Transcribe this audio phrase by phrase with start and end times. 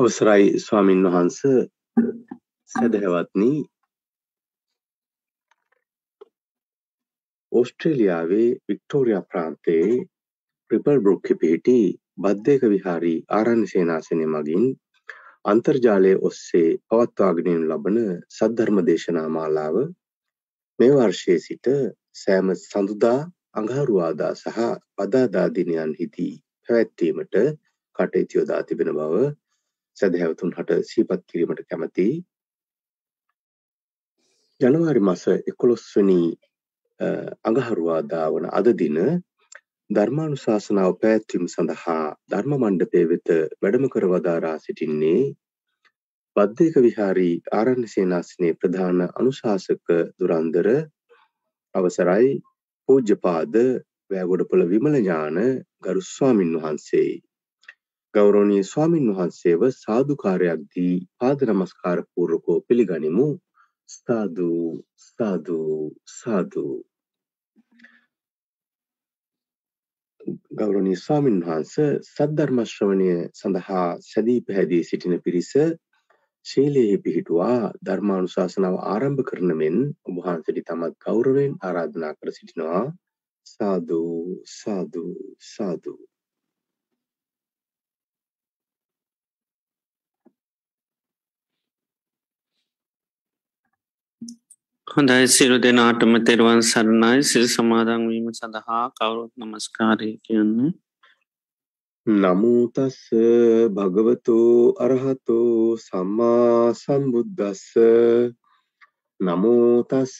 [0.00, 1.38] අවසරයි ස්වාමින් වහන්ස.
[2.70, 3.48] සැදැහැවත්නි.
[7.52, 9.98] ඕස්ට්‍රේලියාවේ වික්ටෝරියා ප්‍රාන්තයේ
[10.70, 11.74] ප්‍රිපල් බ්‍රොක්්‍ය පිහිටි
[12.18, 14.64] බද්ධයක විහාරී ආරණ්‍ය සේනාසනය මගින්
[15.44, 19.78] අන්තර්ජාලය ඔස්සේ පවත්වාගෙනයනු ලබන සද්ධර්ම දේශනා මාලාව
[20.78, 21.72] මේ වර්ෂයේ සිට
[22.14, 23.20] සෑම සඳුදා
[23.54, 24.58] අඟහරුවාදා සහ
[24.96, 26.32] පදාදාදිනයන් හිදී
[26.68, 27.38] පැවැත්වීමට
[27.96, 29.14] කටයුතු යොදා තිබෙන බව
[30.00, 32.06] සැදැහැවතුන් හට සීපත් කිරීමට කැමති
[34.60, 36.20] ජනවාරි මස එකොළොස්වනි
[37.44, 38.98] අඟහරුවාදා වන අද දින
[39.90, 45.22] ධර්මානුශාසනාව පැවැත්වීම සඳහා ධර්ම මණ්ඩපය වෙත වැඩම කර වදාරා සිටින්නේ
[46.36, 50.68] බද්ධයක විහාරී ආරණ්‍ය සේනාසනයේ ප්‍රධාන අනුශාසක දුරන්දර
[51.74, 52.28] අවසරයි
[52.88, 53.56] පූජ්‍යපාද
[54.10, 55.40] වැෑගොඩපොළ විමල ඥාන
[55.80, 57.16] ගරු ස්වාමින් වහන්සේයි
[58.14, 63.26] ගෞරවනීය ස්වාමින් වහන්සේව සාදුකාරයක් දී පාද නමස්කාර පූර්වකව පිළිගනිමු.
[63.88, 64.48] සාදු
[65.04, 65.58] සාදු
[66.12, 66.64] සාදු.
[70.58, 71.74] ගෞරවනීය ස්වාමින් වහන්ස
[72.08, 75.54] සද්ධර්ම ශ්‍රවණය සඳහා සැදී පැහැදී සිටින පිරිස
[76.46, 82.86] ශීලයේ පිහිටුවා ධර්මානුශාසනාව ආරම්භ කරන මෙන් ඔබ වහන්සේට තමත් ගෞරවයෙන් ආරාධනා කර සිටිනවා.
[83.46, 84.04] සාදු
[84.52, 85.04] සාදු
[85.48, 85.94] සාදු.
[94.90, 97.22] හොඳයි සිරු දෙනාටම තෙරුවන් සරණයි.
[97.22, 100.54] සිල් සමාදංවීම සඳහා කවුරුත් නමස්කාරය කියන්න.
[102.06, 102.96] නමුතස්ස
[103.70, 104.38] භගවතු
[104.76, 105.36] අරහතු
[105.78, 107.62] සම්මා සම්බුද්ධස්ස
[109.20, 110.16] නමුතස්ස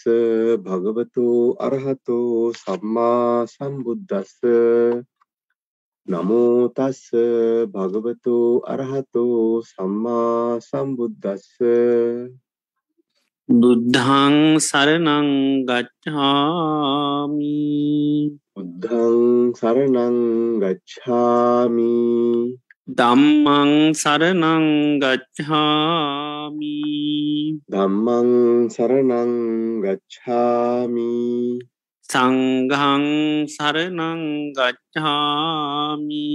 [0.67, 1.27] භගවතු
[1.61, 2.19] අරහතු
[2.55, 4.37] සම්මා සම්බුද්ධස්ස
[6.09, 7.03] නමුතස්ස
[7.75, 8.37] භගවතු
[8.69, 9.25] අරහතු
[9.65, 11.51] සම්මා සම්බුද්ධස්ස
[13.51, 17.59] බුද්ධං සරණං ගච්ඡාමි.
[18.55, 20.19] බුද්ධං සරණං
[20.63, 21.99] ගච්ඡාමි.
[22.87, 24.67] ධම්මං සරණං
[25.03, 26.79] ගච්ඡාමි.
[27.67, 28.31] ධම්මං
[28.71, 29.33] සරණං
[29.83, 31.11] ගච්ඡාමි.
[32.07, 33.05] සංඝං
[33.51, 34.23] සරණං
[34.55, 36.31] ගච්ඡාමි.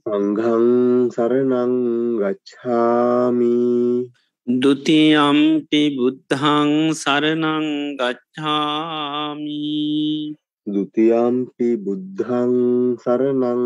[0.00, 0.64] සංඝං
[1.12, 1.76] සරණං
[2.16, 3.60] ගච්ඡාමි
[4.48, 7.66] දුතියම්පි බුද්ධං සරණං
[8.00, 9.52] ගච්ඡාමි
[10.66, 12.54] දුතියම්පි බුද්ධං
[12.96, 13.60] සරණං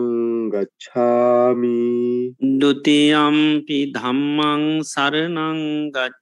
[0.50, 5.62] ගච්ඡාමි දුතියම්පි ධම්මං සරණං
[5.94, 6.21] ගච්ඡාමි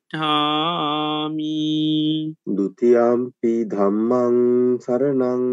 [2.57, 4.37] ဒုတိယံ පි ධම්මං
[4.85, 5.43] සරණං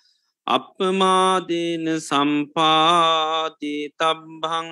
[0.46, 4.68] අපමාදීන සම්පාදී තබ්බං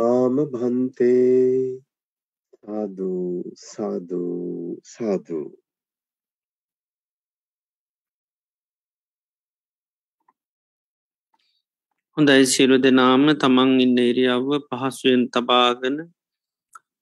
[0.00, 1.80] ආම භන්තේ.
[2.58, 5.65] සාධූ සාධූ සාධූ
[12.16, 13.24] හොඳයි සිරු දෙනාම.
[13.36, 15.96] තමන් ඉන්න එරියාව පහසුවෙන් තබාගෙන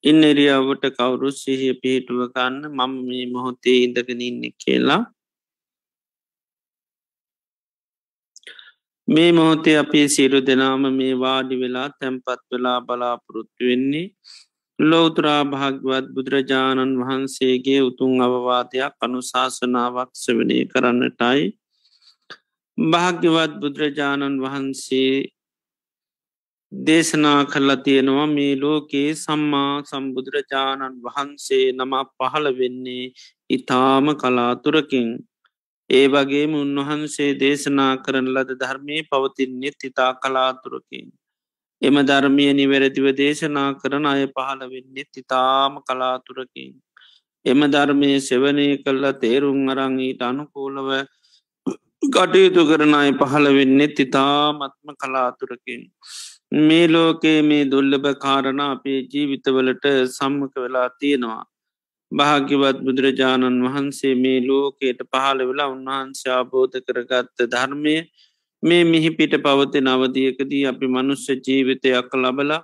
[0.04, 4.98] ඉන්න එරියාවට කවුරු සිහිය පිහිටුව ගන්න මම මේ මොහොතේ ඉඳගෙන ඉන්න කියලා.
[9.08, 14.06] මේ මොහොතේ අපේ සිරු දෙනාම මේ වාඩි වෙලා තැන්පත් වෙලා බලාපොරොත්තු වෙන්නේ
[14.78, 21.44] ලෝතුරා භාගවත් බුදුරජාණන් වහන්සේගේ උතුන් අවවාදයක් අනුශාසනාවක් සවනය කරන්නටයි.
[22.78, 25.30] භාග්‍යවත් බුදුරජාණන් වහන්සේ
[26.72, 33.12] දේශනා කරලා තියෙනවා මේ ලෝකයේ සම්මා සම්බුදුරජාණන් වහන්සේ නම පහළ වෙන්නේ
[33.50, 35.08] ඉතාම කලාතුරකින්.
[35.90, 41.06] ඒ වගේම උන්වහන්සේ දේශනා කරන ලද ධර්මය පවතින්නෙත් ඉතා කලාතුරකින්.
[41.82, 46.72] එම ධර්මය නිවැරදිව දේශනා කරන අය පහළ වෙන්නෙත් ඉතාම කලාතුරකින්.
[47.46, 50.88] එම ධර්මය සෙවනය කල්ලා තේරුම් අරංඊට අනුකූලව
[52.08, 55.82] කටයුතු කරන අය පහළ වෙන්නෙත් ඉතාමත්ම කලාතුරකින්.
[56.60, 61.42] මේ ලෝකයේ මේ දුල්ලභ කාරණ අපේ ජීවිතවලට සම්මක වෙලා තියෙනවා.
[62.12, 67.96] භාග්‍යවත් බුදුරජාණන් වහන්සේ මේ ලෝකයට පහළ වෙලා උන්වහන්සේ ආබෝධ කරගත්ත ධර්මය
[68.62, 72.62] මේ මිහිපිට පවති නවදියකදී අපි මනුස්්‍ය ජීවිතයක් ලබලා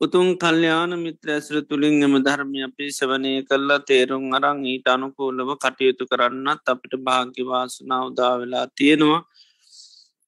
[0.00, 6.04] උතුන් කල්්‍යයාන මිත්‍ර ඇසර තුළින් එම ධර්මය අපි සවනය කරලා තේරුම් අරං ඊට අනුකූලව කටයුතු
[6.06, 9.20] කරන්නත් අපිට භාග්‍යවාසනා උදා වෙලා තියෙනවා.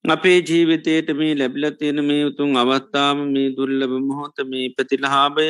[0.04, 5.48] අපේ ජීවිතයට මේ ලැබිල තියෙන මේ උතුන් අවස්ථාව මේ දුර්ලබ මොහොත මේ ප්‍රතිලහාබය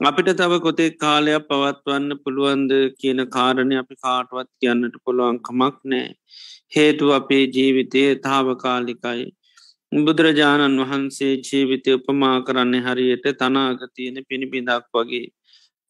[0.00, 6.06] අපිට තව කොතෙක් කාලයක් පවත්වන්න පුළුවන්ද කියන කාරණය අපි කාටවත් කියන්නට පුළුවන් කමක් නෑ
[6.72, 9.26] හේතු අපේ ජීවිතය තාවකාලිකයි.
[9.92, 15.26] බුදුරජාණන් වහන්සේ ජීවිතය උපමා කරන්නේ හරියට තනාගතියන පිණිබිඳක් වගේ.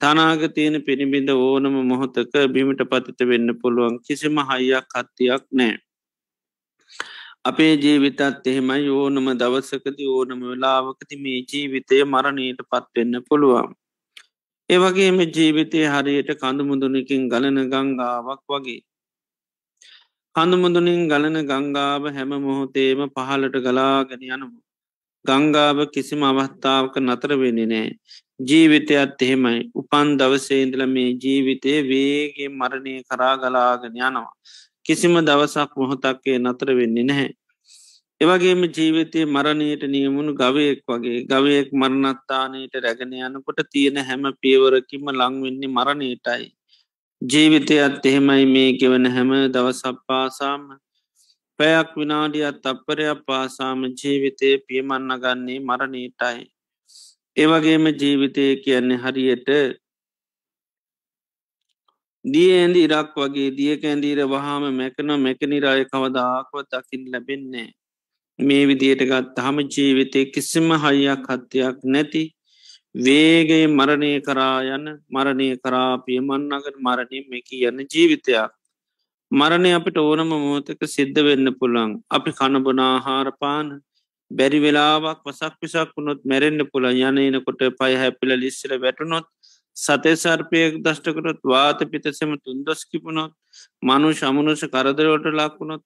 [0.01, 5.75] තනාගතියන පිණිබිඳ ඕනම මොහොතක බිමිට පතිත වෙන්න පුළුවන් කිසිම හයියක් හත්තියක් නෑ.
[7.45, 13.73] අපේ ජීවිතත් එහෙමයි ඕනම දවසකති ඕනම වෙලාවකති මේ ජීවිතය මරණයට පත්වෙන්න පුළුවන්.
[14.71, 18.81] ඒවගේම ජීවිතය හරියට කඳුමුදුනකින් ගලන ගංගාවක් වගේ.
[20.37, 24.59] කඳුමුදුනින් ගලන ගංගාව හැම මොහොතේම පහලට ගලාගෙන යනමු
[25.25, 27.89] ගංගාව කිසිම අවස්ථාවක නතර වෙන්නේ නෑ
[28.41, 34.33] ජීවිතයත් එහෙමයි උපන් දවසේන්දල මේ ජීවිතය වේගේ මරණය කරා ගලාගෙන යනවා
[34.87, 37.31] කිසිම දවසක් මොහොතක්කේ නතර වෙන්නේ නැහැ.
[38.21, 46.47] එවගේම ජීවිතය මරණයට නියමුණු ගවයෙක් වගේ ගවයෙක් මරණත්තානයට රැගෙන යනකොට තියෙන හැම පියවරකිම ලංවෙන්නේ මරණයටයි.
[47.23, 50.63] ජීවිතයත් එහෙමයි මේ ගෙවන හැම දවසක් පාසාම
[51.59, 56.45] පැයක් විනාඩියත් අපපරයක් පාසාම ජීවිතය පියමන්න ගන්නේ මරණීටයි.
[57.37, 59.49] ඒවගේම ජීවිතය කියන්නේ හරියට
[62.25, 67.69] දිය ඇඳ ඉරක් වගේ දිය කැන්දීර වහාම මැකන මැකනිරාය කවදාක්ව දකිින් ලැබෙන්නේ.
[68.39, 72.25] මේ විදියට ගත් හම ජීවිතය කිසිම හයියක් හත්තියක් නැති
[72.97, 78.53] වේගේ මරණය කරා යන මරණය කරාපිය මන්නගට මරණය මෙකි යන්න ජීවිතයක්.
[79.31, 83.69] මරණය අපිට ඕනම මෝතක සිද්ධ වෙන්න පුළන් අපි කණබනාහාරපාන
[84.31, 89.29] බැරි වෙලාවක් වසක් පිසක් වුණොත් මැරෙන්න්න පුළ යන එනකොට පය හැපිල ලිස්සල වැටනොත්
[89.77, 93.33] සතේ සර්පයක් දෂ්ටකරොත් වාත පිතසම තුන්දොස් කිපුණොත්
[93.83, 95.85] මනු ශමනුෂ කරදරවට ලක්වුණොත්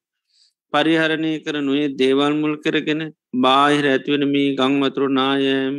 [0.73, 3.03] පරිහරණය කර නොේ දේවල් මුල් කරගෙන
[3.41, 5.77] බාහිර ඇතිවෙන මේ ගංවතුරු නායම්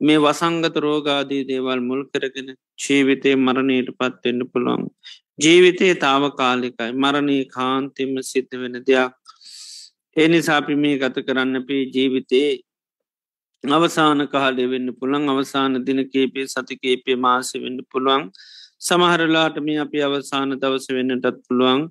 [0.00, 4.84] මේ වසංගත රෝගාදී දේවල් මුල් කරගෙන ජීවිතය මරණයට පත්වෙන්න පුළුවන්.
[5.38, 9.12] ජීවිතයේ තාව කාලිකයි මරණී කාන්තිම සිද්ධ වෙන දෙයක්.
[10.16, 12.52] එනිසාපි මේ ගත කරන්න පේ ජීවිතයේ
[13.64, 18.24] අවසාන කාලය වෙන්න පුළන් අවසාන දින කේපේ සතිකේපේ මාස වෙන්න පුළුවන්
[18.80, 21.82] සමහරලාට මේ අපි අවසාන දවස වෙන්නටත් පුළුවන්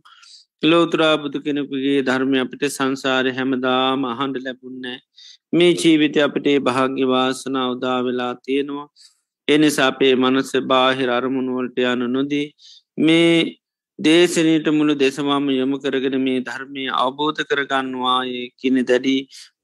[0.66, 5.00] ලෝතුරා බුදු කෙනෙකුගේ ධර්මය අපිට සංසාරය හැමදාම අහන්ඩ ලැබුන්නෑ
[5.54, 8.88] මේ ජීවිතය අපිට භාග්‍යවාසන උදා වෙලා තියෙනවා
[9.48, 12.48] එනිසාපේ මනස බාහිර අරමුණුවලට යන නොදී
[13.00, 13.30] මේ
[14.00, 19.16] දේශනයට මුළු දෙසවාම යොමු කරගෙන මේ ධර්මය අවබෝධ කරගන්නවාය කියන දැඩි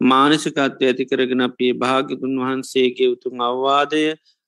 [0.03, 4.03] මානසිකත්වය ඇති කරගෙන අපේ භාගතුන් වහන්සේගේ උතුන් අවවාදය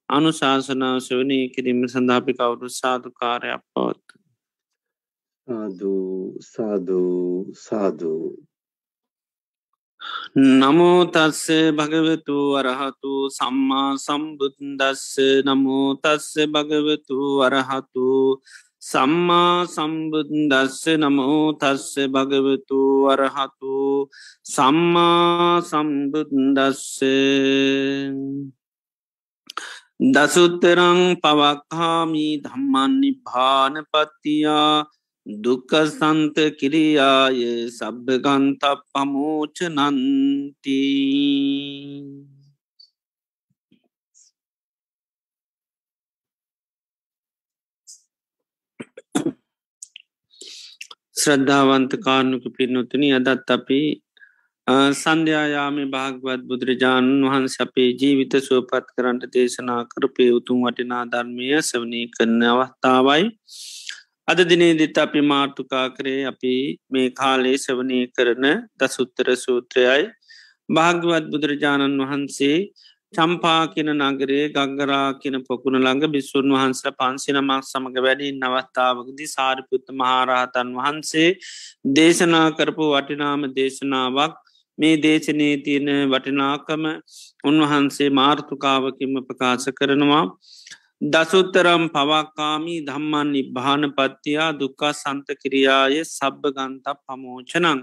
[0.10, 4.23] අනුශාසනාව සවනී කිරීම සඳහපි කවුරු සාධකාරයක් පවත්ත.
[5.48, 8.28] සාධූ සාධූ සාධූ
[10.36, 15.04] නමෝ තස්ස භගවතු වරහතු සම්මා සම්බුද්දස්ස.
[15.46, 18.08] නමෝ තස්ස භගවතු වරහතු
[18.82, 20.82] සම්මා සම්බුද්දස්ස.
[20.98, 23.76] නමෝ තස්ස භගවතු වරහතු
[24.46, 26.84] සම්මා සම්බුද්දස්ස.
[30.06, 34.76] දසුත්තරං පවක්හාමී ධම්මන්නි භානපත්තියා
[35.26, 37.40] දුකසන්ත කිරියාය
[37.70, 40.80] සබ්භගන්ත පමෝච නන්ති
[51.16, 53.80] ශ්‍රද්ධාවන්ත කාරණුක පින්නොතුනි අදත් අපි
[54.94, 62.44] සන්ධ්‍යයාම භාගවත් බුදුරජාණන් වහන්ස අපේ ජීවිත සුවපත් කරන්නට දේශනා කරපය උතුම් වටිනා ධර්මය සවනී කරන
[62.46, 63.24] අවස්ථාවයි.
[64.28, 66.54] අද දිනේදිත් අපි මාර්තුකා කරේ අපි
[66.90, 68.46] මේ කාලේ සවනය කරන
[68.80, 70.04] දසුත්තර සූත්‍රයයි.
[70.70, 72.58] භාග්‍යවත් බුදුරජාණන් වහන්සේ
[73.14, 80.72] චම්පා කියන නගරේ ගංගරා කියන පොකුණ ළඟ බිස්සුන් වහන්සල පන්සිනමක් සමඟ වැඩි නවත්තාවකදි සාරිපුත්ත මහාරහතන්
[80.78, 81.30] වහන්සේ
[81.94, 84.36] දේශනා කරපු වටිනාම දේශනාවක්.
[84.78, 86.86] මේ දේශනයේ තියෙන වටිනාකම
[87.44, 90.24] උන්වහන්සේ මාර්ථකාවකින්ම ප්‍රකාශ කරනවා.
[91.04, 97.82] දසුත්තරම් පවක්කාමී ධම්මන් නිබ්භාන පත්තියා දුක්කා සන්ත කිරියාය සබ්භගන්ත පමෝචනං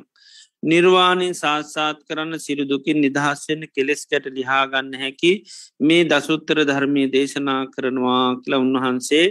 [0.62, 5.32] නිර්වාණය සාත්සාත් කරන්න සිරුදුකින් නිදහස්වෙන්න කෙලෙස්කට ලිහාගන්න හැකි
[5.80, 9.26] මේ දසුත්තර ධර්මය දේශනා කරනවා කියලා උන්වහන්සේ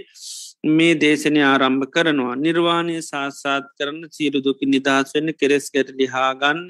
[0.70, 2.36] මේ දේශනය ආරම්භ කරනවා.
[2.38, 6.62] නිර්වාණය සාත්සාත් කරන්න සිරුදුකි නිදහස් වෙන්න කෙරෙස්කට ලිහාගන්න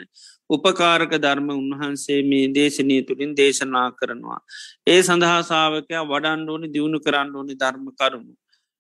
[0.50, 4.40] උපකාරක ධර්ම උන්වහන්සේ මේ දේශනය තුළින් දේශනා කරනවා.
[4.88, 8.34] ඒ සඳහා සාාවකයා වඩන්ඩෝනි දියුණු කරන්න ඕනි ධර්ම කරුණු.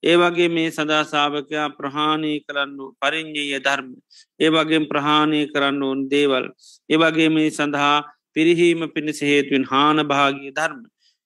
[0.03, 3.89] ඒ වගේ මේ සදාසාාවකයා ප්‍රහාණය කරන්නු පරිංජය ධර්ම.
[4.39, 6.45] ඒ වගේ ප්‍රහාණය කරන්න ඕන් දේවල්.
[6.89, 7.97] ඒවගේ මේ සඳහා
[8.33, 10.79] පිරිහීම පිණිස හේතුවෙන් හාන භාගී ධර්ම.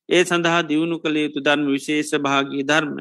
[0.08, 2.94] ඒ සඳහා දියුණු කළ යුතු ධර්ම විශේෂ භාගී ධර්ම.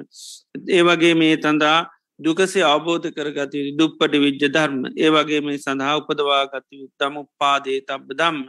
[0.70, 1.80] ඒ වගේ මේ තඳා
[2.20, 4.82] දුකසේ අවබෝධ කරගත දුප්පට විජ්ජ ධර්ම.
[4.96, 8.46] ඒ වගේ මේ සඳහා උපදවාගත යුත්තම උපාදේ තබ දම්ම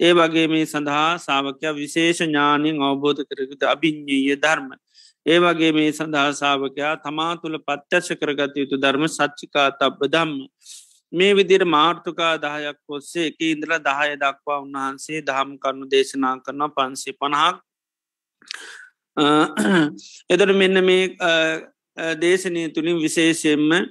[0.00, 4.68] ඒ වගේ මේ සඳහා සාාවකයා විශේෂ ඥානයෙන් අවබෝධ කරගත අභිං්ඥීය ධර්ම.
[5.26, 10.32] ඒ වගේ මේ සඳහා සාාවකයා තමා තුළ පත්්‍යශ කරගත යුතු ධර්ම සච්චිකා තබ්බ දම්ම
[11.12, 17.18] මේ විදිර මාර්ථකා දහයක් ඔස්සේ එක ඉන්ද්‍ර දහය දක්වා උන්වහන්සේ දහම් කරනු දේශනා කරන පන්සේ
[17.20, 17.56] පණහක්.
[20.30, 21.04] එදර මෙන්න මේ
[21.96, 23.90] දේශනය තුළින් විශේෂයෙන්ම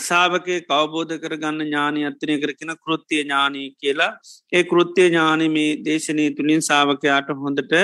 [0.00, 4.12] සාාවකය කවබෝධ කරගන්න ඥානය අත්තනය කරකෙන කෘත්තිය ඥානී කියලා.
[4.52, 7.74] ඒ කෘත්තිය ඥාන මේ දේශනය තුළින් සාාවකයාට හොඳට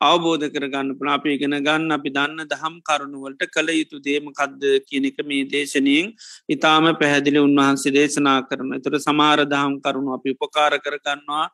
[0.00, 5.46] අවබෝධ කරගන්න පනාප ඉගෙන ගන්න අපි දන්න දහම් කරුණුවලට කළ යුතු දේම කද්ද කියනක මේ
[5.46, 6.12] දේශනයෙන්
[6.48, 11.46] ඉතාම පැහැදිලි උන්වහන්සේ දේශනා කරන තුර සමාර දහම් කරුණු අපි උපකාර කරගන්නවා.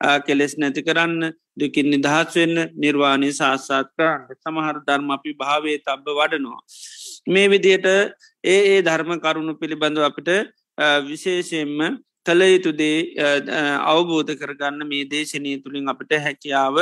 [0.00, 6.60] කෙලෙස් නැති කරන්න දුකින් නිදහස් වෙන්න නිර්වාණය සාස්සාත් කරන්න සමහර ධර්ම අපි භාවය තබ්බ වඩනවා.
[7.26, 7.86] මේ විදියට
[8.44, 10.30] ඒ ඒ ධර්ම කරුණු පිළිබඳව අපට
[11.02, 11.80] විශේෂයෙන්ම
[12.26, 12.98] කළ යුතුදේ
[13.86, 16.76] අවබෝධ කරගන්න මේ දේශනය තුළින් අපට හැකියාව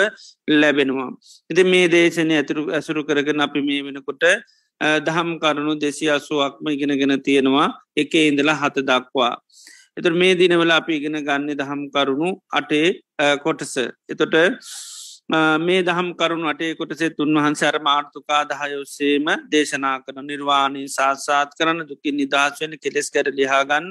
[0.52, 1.10] ලැබෙනවා.
[1.50, 4.24] එති මේ දේශනය ඇතුරු ඇසුරු කරගෙන අපි මේ වෙනකොට
[5.00, 9.34] දහම් කරුණු දෙසි අසුවක්ම ඉගෙනගෙන තියෙනවා එක ඉඳලා හත දක්වා.
[9.96, 12.88] එතුර මේ දිනවල අපි ඉගෙන ගන්න දහම් කරුණු අටේ
[13.38, 13.74] කොටස.
[14.08, 14.36] එතොට
[15.60, 22.16] මේ දහම් කරුණු අටේ කොටසේ තුන්වහන් සැර මාර්ථකා දහයොස්සේම දේශනා කරන නිර්වාණය සාත්සාත් කරන දුකින්
[22.16, 23.88] නිදහස් වෙන කෙලෙස් කර ලිහාගන්න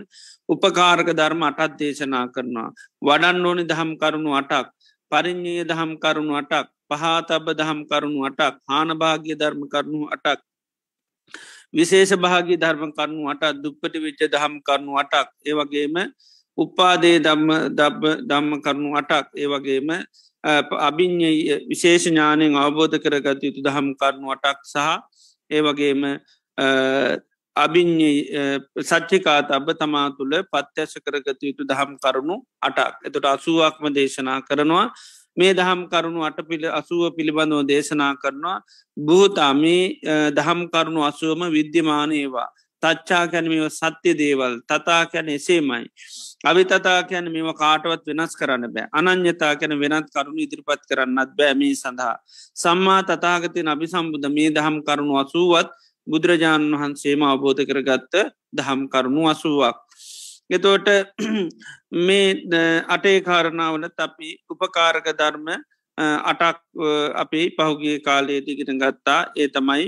[0.50, 2.70] උපකාරක ධර්ම අටත් දේශනා කරනවා.
[3.02, 4.68] වඩන් ඕනි දහම් කරුණු අටක්
[5.12, 10.42] පරිින්්ඥය දහම් කරුණු අටක් පහතබ දහම් කරුණු අටක් හානභාග්‍ය ධර්ම කරුණු අටක්
[11.74, 15.98] විශේෂ භාගී ධර්ම කරුණු අටත් දුප්පට විච්ච දහම් කරුණු අටක් ඒවගේම
[16.58, 17.52] උපාදේ දම්ම
[18.24, 19.90] දම්ම කරුණු අටක් ඒවගේම
[20.80, 21.32] අභිං්ඥ
[21.66, 24.88] විශේෂ ඥානයෙන් අවබෝධ කරගත යුතු දහම් කරුණු අටක් සහ
[25.52, 26.02] ඒවගේම
[27.56, 28.12] අභිං්ඥ
[28.82, 33.02] සච්චිකාත අබ තමා තුළ පත්්‍යශ කරගත යුතු දහම් කරුණු අටක්.
[33.04, 34.86] එතට අසුවක්ම දේශනා කරනවා
[35.38, 38.58] මේ දහම් කරුණු අට පිළ අසුව පිළිබඳව දේශනා කරනවා
[38.98, 39.84] බූතා මේ
[40.32, 42.50] දහම් කරුණු අසුවම විද්‍යමානයවා
[42.84, 45.86] තච්චා කැනීම සත්‍ය දේවල් තතා කැන එසේමයි.
[46.44, 51.74] අවි තතා කැන මෙම කාටවත් වෙනස් කරන්න බෑ අනං්‍යතා කැන වෙනත් කරුණු ඉදිරිපත් කරන්නත් බෑමී
[51.76, 52.16] සඳහා.
[52.56, 55.70] සම්මා තතාගතින් අභි සම්බුධ මේ දහම් කරුණු අසුවත්
[56.08, 58.14] බුදුරජාණන් වහන්සේම අවබෝධ කරගත්ත
[58.54, 59.78] දහම් කරුණු අසුවක්.
[60.50, 60.88] එතෝට
[62.06, 65.48] මේ අටේ කාරණාවලත් අපි උපකාරක ධර්ම
[66.26, 66.60] අටක්
[67.16, 69.86] අපි පහුගේ කාලයට ඉගෙන ගත්තා ඒ තමයි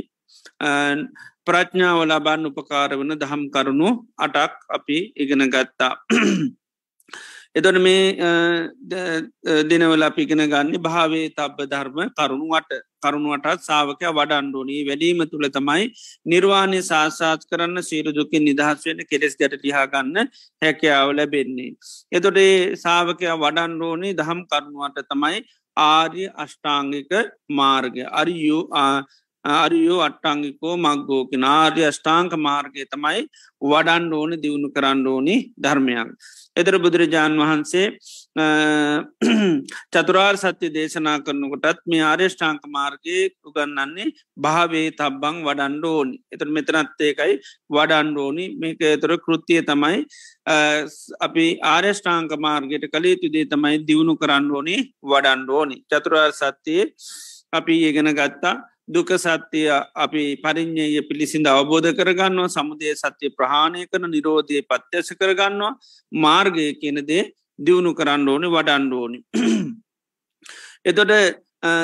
[1.47, 5.93] ප්‍රඥාව ලබන්න උපකාර වන දහම් කරුණු අටක් අපි ඉගෙන ගත්තා.
[7.57, 8.03] එතොට මේ
[9.65, 12.71] දිනවල පිගෙන ගන්න භාවේ තබ්බ ධර්ම කරුණුවට
[13.05, 15.89] කරුණුවටත් සාාවකය වඩන්ඩෝනී වැඩීම තුළ තමයි
[16.25, 20.17] නිර්වාණය සාසාත් කරන්න සීරුදුකින් නිදහස් වෙන කෙෙස් ගැට ලිහාගන්න
[20.61, 21.71] හැකයාව ලැබෙන්නේ.
[22.11, 22.41] එතොට
[22.85, 25.45] සාාවකය වඩන්ඩෝනී දහම් කරුණුවට තමයි
[25.77, 27.11] ආර්ය අෂ්ටාංගික
[27.51, 28.59] මාර්ගය අරියු
[29.53, 33.21] ආරියෝ අට්ටංගිකෝ මක්ගෝකි නාර්ය අෂ්ඨාංක මාර්ගය තමයි
[33.71, 36.09] වඩන්ඩ ඕනි දියුණු කරන්න ඕනි ධර්මයක්.
[36.59, 37.87] එදර බුදුරජාණන් වහන්සේ
[39.93, 44.07] චතුරාර් සත්‍ය දේශනා කරනකොටත් මේ ආර්යෂ්ඨාංක මාර්ගය උගන්නන්නේ
[44.45, 46.17] භාවේ තබ්බං වඩන්ඩ ඕනි.
[46.33, 47.33] එතර මෙතනත්තේකයි
[47.77, 48.45] වඩන්ඩ ඕනි.
[48.61, 49.97] මේක එතර කෘතිය තමයි
[51.27, 54.77] අපි ආර්යෂ්ඨාංක මාර්ගයට කළේ තුදේ තමයි දියුණු කරන්න ඕනි
[55.11, 55.77] වඩන්ඩ ඕනි.
[55.91, 56.93] චතුරාර් සත්‍යයේ
[57.53, 58.55] අපි ඒගෙන ගත්තා.
[58.87, 65.71] දුක සත්‍යය අපි පරිින්්ඥය පිළිසිඳ අවබෝධ කරගන්නවා සමුදය සත්‍යය ප්‍රහාණය කරන නිරෝධය පත්්‍යස කරගන්නවා
[66.11, 67.23] මාර්ගය කියනදේ
[67.59, 69.19] දියුණු කරන්න ඕනි වඩන්ඩ ඕනි.
[70.85, 71.13] එතොට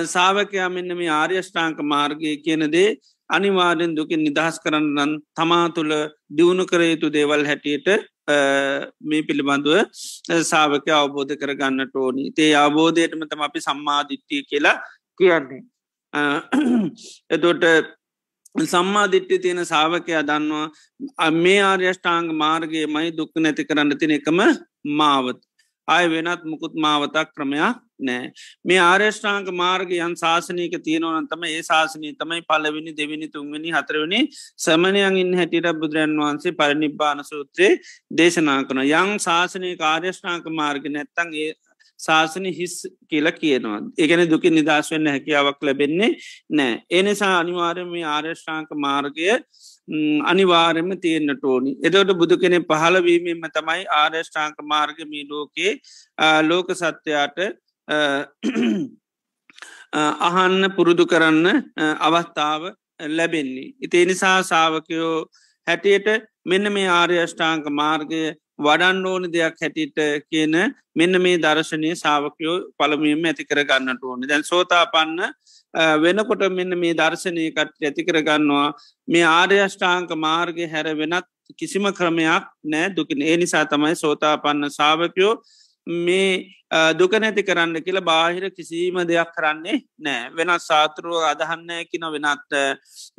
[0.08, 2.88] සාාවකයා මෙන්න මේ ආර්යෂ්ඨාංක මාර්ගය කියනදේ
[3.30, 5.94] අනිවාරෙන් දුකින් නිදහස් කරන්නන් තමා තුළ
[6.32, 7.90] දියුණු කරයුතු දේවල් හැටියට
[9.04, 9.78] මේ පිළිබඳුව
[10.44, 14.78] සාාවක අවබෝධ කරගන්නට ඕනි තේ අවබෝධයටම තම අපි සම්මාධිට්ටිය කියලා
[15.20, 15.64] කියන්නේ.
[17.30, 17.64] එතොට
[18.66, 24.40] සම්මාධිට්්‍ය තියෙන සාාවකයා දන්නවා මේ ආර්යෂ්ඨාංග මාර්ගයේ මයි දුක්ක නැති කරන්න තින එකම
[24.94, 25.40] මාවත.
[25.88, 28.32] අය වෙනත් මුකුත් මාවතක් ක්‍රමයක් නෑ
[28.66, 34.22] මේ ආර්යෂ්ඨාංක මාර්ග යන් ශාසනයක තියෙනවන තම ඒ ශාසනය තමයි පලවිනි දෙවිනි තුන්වනි හතරවනි
[34.58, 37.80] සමනයන් ඉන් හැටිට බුදුරන් වහන්සේ පරිනිබ්බාන සූත්‍රයේ
[38.14, 41.52] දේශනා කන යං ශාසනය කාර්යෂ්ඨාංක මාර්ග නැත්තන් ඒ
[42.06, 42.76] ශාසන හිස්
[43.10, 43.80] කියලා කියනවා.
[44.02, 46.12] ඒගැන දුක නිදශ වෙන්න හැකියාවක් ලැබෙන්නේ
[46.58, 49.28] නෑ එනිසා අනිවාරම මේ ආර්යෂ්ඨාංක මාර්ගය
[50.32, 51.72] අනිවාර්යම තියෙන්න්නට ඕනි.
[51.88, 55.74] එදවට බුදු කෙනෙ පහලවීමෙන්ම තමයි ආර්යෂ්ඨාංක මාර්ග මී ලෝකේ
[56.50, 57.40] ලෝක සත්‍යයාට
[60.28, 61.48] අහන්න පුරුදු කරන්න
[62.08, 62.62] අවස්ථාව
[63.18, 63.74] ලැබෙන්නේ.
[63.86, 65.16] ඉතිේ නිසා සාාවකයෝ
[65.68, 66.08] හැටියට
[66.46, 68.22] මෙන්න මේ ආර්යෂ්ඨාංක මාර්ගය
[68.68, 70.56] වඩන්න ඕනි දෙයක් හැටිට කියන
[70.96, 74.28] මෙන්න මේ දර්ශනය සාාවකයෝ පළමියම ඇති කරගන්නට ඕනි.
[74.28, 75.20] දැන් සෝතා පන්න
[76.00, 78.68] වෙනකොට මෙන්න මේ දර්ශනයකට ඇති කරගන්නවා
[79.08, 82.94] මේ ආර්යෂ්ඨාංක මාර්ගය හැර වෙනත් කිසිම ක්‍රමයක් නෑ.
[82.96, 85.34] දුකින් ඒ නිසා තමයි සෝතා පන්න සාාවකයෝ
[85.88, 86.52] මේ
[86.94, 90.30] දුක නැති කරන්න කියලා බාහිර කිසිීම දෙයක් කරන්නේ නෑ.
[90.36, 92.60] වෙනත් සාතුරුව අදහන්න කියන වෙනත්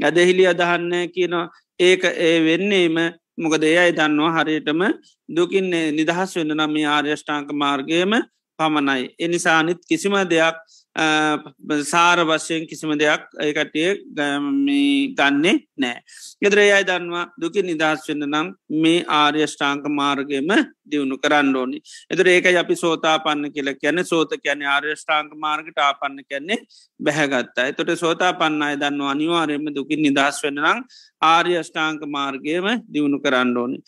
[0.02, 1.34] ඇදහිලි අදහන්න කියන
[1.80, 2.96] ඒක ඒ වෙන්නේම
[3.38, 4.80] මොකද එයයි දන්නවා හරියටම
[5.28, 8.12] දුකින් නිදහස් වෙන්න නම් මේ ආර්යෂ්ඨාංක මාර්ගයම
[8.58, 9.14] පමණයි.
[9.18, 10.56] එනිසානිත් කිසිම දෙයක්
[10.94, 16.02] සාර වශයෙන් කිසිම දෙයක් ඒකටිය ගන්නේ නෑ.
[16.42, 18.52] ගෙදර අයි දන්නවා දුක නිදහස් වෙන්න නම්
[18.82, 20.50] මේ ආර්යෂ්ඨාංක මාර්ගයම
[20.84, 21.80] දියුණු කරන්න ඕනි.
[22.10, 26.60] එතුර ඒක අපි සෝතා පන්න කියල කියැන සෝත කියන ආර්යෂ්ඨාංක මාර්ගට ආපන්න කියන්නේ
[27.00, 27.66] බැහැගත්තා.
[27.72, 30.84] එතොට සෝතා පන්න අය දන්න අනිවාරයම දුකින් නිදහස් වෙනනම්
[31.22, 33.78] ආර්යෂ්ඨාංක මාර්ගයම දියුණු කරන්න ඕනි.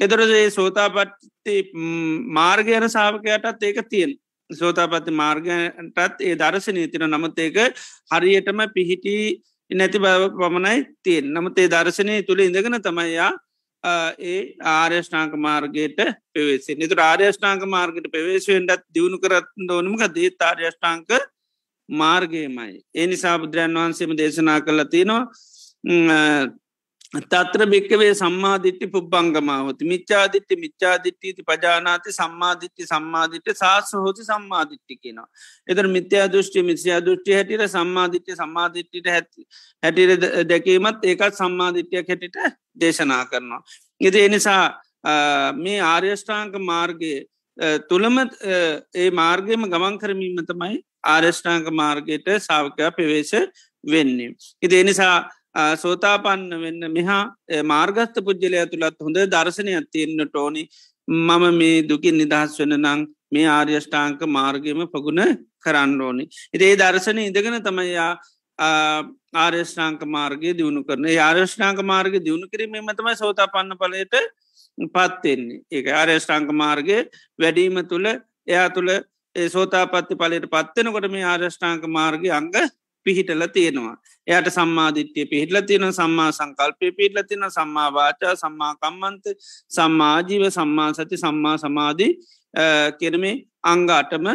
[0.00, 1.56] එතොරේ සෝතාපට්ති
[2.38, 4.14] මාර්ගයන සාාවකයටත් ඒක තියෙන.
[4.50, 7.56] සෝතාපත්ති මාර්ගයටත් ඒ දර්ශනය තින නමුත් ඒක
[8.10, 9.16] හරියටම පිහිටි
[9.70, 13.32] නැති බව පමණයි තියෙන් නමුත් ඒ දර්ශනය තුළ ඉඳගෙන තමයියා
[14.24, 16.00] ඒ ආර්යෂ්නාක මාර්ගයට
[16.32, 21.08] පෙවේසේ නිතු ආර්යෂ්නාක මාර්ගයට පෙවේශවෙන්ටත් දියුණු කරත් ඕනමක දේ ආර්යෂ්ඨාංක
[21.88, 22.80] මාර්ගයමයි.
[22.94, 25.22] ඒ නිසා බුදුරන් වහන්සේම දේශනා කරලා තිනවා
[27.14, 35.28] තත්‍ර භික්කවේ සම්මාධිට්ටි පුබ්බංගමාවති මිච්චාදිට්ටි මිච්චාදිට්ටීති පජානාති සම්මාධිට්ටි සම්මාධිට්ට සාස හෝති සම්මාධිට්ටි කියෙනවා.
[35.68, 39.46] එතර මිත්‍යා දෘෂ්ටි මිසියා දෘෂ්ටි හැටිට සම්මාධිට්ටි සම්මාධිට්ටිට හැති
[39.82, 42.40] හැටිට දැකීමත් ඒකත් සම්මාධිට්්‍යයක් හැටිට
[42.80, 43.62] දේශනා කරනවා.
[44.00, 44.64] ඉති එනිසා
[45.54, 47.12] මේ ආර්යෂ්ඨාංක මාර්ගය
[47.88, 50.82] තුළම ඒ මාර්ගයම ගමන් කරමීම තමයි
[51.14, 53.34] ආර්යෂ්ඨාංක මාර්ගයට සාාවකයා පෙවේශ
[53.84, 54.34] වෙන්නේ.
[54.62, 55.16] ඉති එනිසා
[55.54, 60.68] සෝතාපන්න වෙන්න මෙහා මාර්ගස්ත පුද්ජලය තුළත් හොඳ දර්ශනයක් තියෙන්න්නට ඕනි.
[61.08, 65.22] මම මේ දුකින් නිදහස් වෙන නං මේ ආර්යෂ්ඨාංක මාර්ගයම පගුණ
[65.60, 66.24] කරන්න ඕනි.
[66.54, 68.12] ඉතිේ දර්ශනය ඉඳගෙන තමයියා
[69.36, 71.06] ආර්යෂ්ඨාංක මාර්ගය දියුණු කරන.
[71.20, 74.14] ආර්යෂ්ඨාංක මාර්ග දියුණු කිරීම තමයි සෝතා පන්න පලයට
[74.78, 76.98] පත්වෙන්නේ ඒ ආර්යෂ්ඨාංක මාර්ගය
[77.38, 78.06] වැඩීම තුළ
[78.46, 78.90] එයා තුළ
[79.36, 82.50] සෝතාපත්ති පලට පත්වෙනකොට මේ ආර්යෂ්ඨාංක මාර්ගය අංග
[83.04, 83.96] පිහිටල තියෙනවා.
[84.26, 89.36] එයට සම්මාධිත්‍යය පිහිටල තියෙන සම්මා සංකල්පය පිටල තින සම්මා වාචා සම්මා කම්මන්ත
[89.76, 92.12] සම්මාජීව සම්මා සති සම්මා සමාධී
[93.00, 94.26] කෙරමේ අංග අටම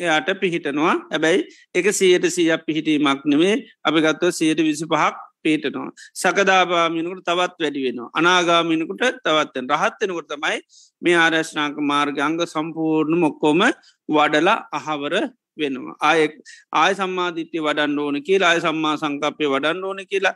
[0.00, 0.94] එයාට පිහිටනවා.
[1.10, 5.90] ඇබැයි එක සියයට සියක් පිහිටීමක් නෙවේ අපි ගත්ව සියයට විසි පහක් පේටනවා
[6.22, 8.10] සකදාපාමිනකුට තවත් වැඩි වෙනවා.
[8.18, 10.58] අනාගාමිනකුට තවත්තෙන් රහත්වෙනකොට තමයි
[11.02, 13.62] මේ ආරශ්නාක මාර්ග අංග සම්පූර්ණ මොක්කෝම
[14.08, 15.14] වඩලා අහවර
[15.56, 16.28] වෙනවා ආය
[16.74, 20.34] ආය සම්මාධිත්‍යය වඩන්න ඕන කියලා ආය සම්මා සංකපය වඩන්න ඕන කියලා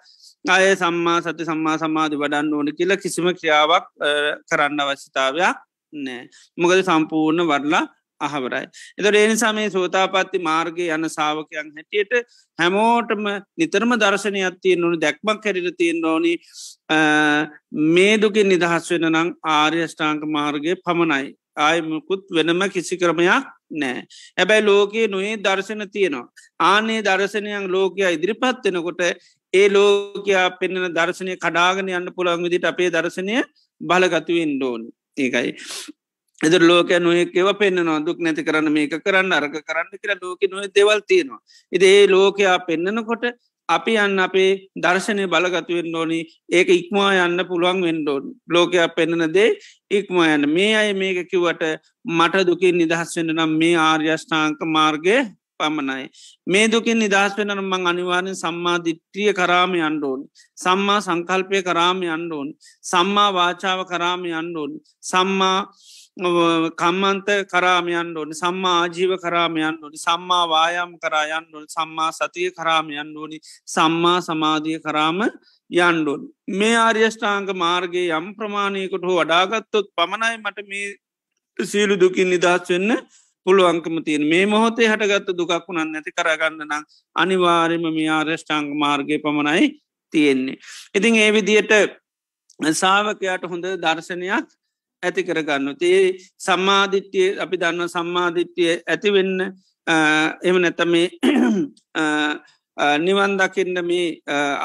[0.49, 3.87] ආය සම්මා සති සම්මා සමාධි වඩන්න ඕන කියලා කිසිම ක්‍රියාවක්
[4.49, 6.21] කරන්න අවශ්‍යතාවයක් නෑ
[6.59, 7.85] මොකද සම්පූර්ණ වඩලා
[8.21, 8.67] අහවරයි.
[8.99, 12.15] එතට ඒනිසා මේ සෝතාපත්ති මාර්ගය යන සාාවකයන් හැටියට
[12.59, 16.33] හැමෝටම නිතරම දර්ශනයක් තියෙන් ඕනු දැක්මක් කැරිට තියෙන් ඕනි
[17.97, 21.35] මේ දුකින් නිදහස් වෙන නං ආර්යෂ්ඨාංක මාර්ගය පමණයි.
[21.59, 24.03] ආයමකුත් වෙනම කිසි ක්‍රමයක් නෑ.
[24.39, 26.27] හැබැයි ලෝකයේ නොේ දර්ශන තියෙනවා.
[26.61, 29.03] ආනේ දර්ශනයන් ලෝකයා ඉදිරිපත් වෙනකොට
[29.55, 33.43] ඒ ලෝකයා පෙන්න්නන දර්ශනය කඩාගෙන යන්න පුළන් විදිට අපේ දර්ශනය
[33.81, 34.83] බලගතුවෙන් ඩෝන්
[35.17, 35.53] ඒකයි.
[36.41, 40.69] එදර ලෝක නොයෙක් ඒව පෙන්න්නවා දුක් නැති කරන්න මේක කරන්න අරක කරන්න කියර ලෝක නොය
[40.71, 41.41] දෙවල් තියෙනවා.
[41.73, 43.25] ඉදේ ලෝකයා පෙන්න්නනකොට
[43.69, 49.51] අපි යන්න අපේ දර්ශනය බලගතුවෙන් ඕනි ඒක ඉක්මවා යන්න පුළුවන් වෙන්ඩෝන් ලෝකයක් පෙන්න්නන දේ
[49.91, 51.65] ඉක්ම යන්න මේ අය මේක කිවට
[52.11, 55.19] මට දුකින් නිදහස් වෙන නම් මේ ආර්යෂ්ඨාංක මාර්ගය
[55.61, 56.09] පමණයි.
[56.47, 60.21] මේ දුකින් නිදහස් වෙන මං අනිවාරෙන් සම්මා දිට්ටිය කරාම අන්ඩෝන්.
[60.57, 62.49] සම්මා සංකල්පය කරාම අන්ඩෝන්.
[62.85, 64.73] සම්මා වාචාව කරාම අන්ඩෝන්.
[65.03, 65.59] සම්මා
[66.19, 73.39] කම්මන්ත කරාමයන් ඕනි සම්මා ආජීව කරාමයන් ඕනි සම්මා වායම් කරායන් ඕනි සම්මා සතිය කරාමයන් ඕනි
[73.67, 75.21] සම්මා සමාධිය කරාම
[75.71, 80.89] යන්ඩුන් මේ ආර්යෂ්ඨාංග මාර්ගගේ යම් ප්‍රමාණයකට හෝ වඩාගත්තොත් පමණයි මට මේ
[81.59, 82.99] සීලු දුකින් නිදහස් වෙන්න
[83.47, 86.85] පුළුවන්කම තියෙන මේ මොහොතේ හටගත්ත දුකක් වුණන් නැති කරගන්න නම්
[87.17, 89.67] අනිවාර්යම මේ ආර්යෂ්ඨාංග මාර්ගය පමණයි
[90.13, 90.59] තියෙන්නේ.
[90.95, 91.73] ඉතින් ඒ විදියට
[92.75, 94.49] සාාවකයාට හොඳ දර්ශනයක්
[95.03, 95.75] ඇති කරගන්න.
[95.83, 96.05] ඒ
[96.41, 99.35] සම්මාධිට්්‍යය අපි දන්න සම්මාධිට්්‍යය ඇතිවෙන්න
[100.43, 101.07] එම නැත මේ
[102.99, 104.07] නිවන් දකින්න මේ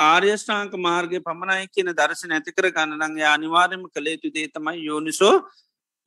[0.06, 5.36] ආර්යෂ්ඨාංක මාර්ගය පමණයි කියන දර්ශන ඇති කර ගන්නනගේ අනිවාර්යම කළ යුතු දේ තමයි යෝනිසෝ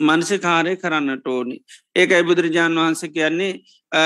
[0.01, 1.57] මනසිකාරය කරන්නට ඕනි.
[1.97, 3.53] ඒකයි බුදුරජාණන් වහන්ස කියන්නේ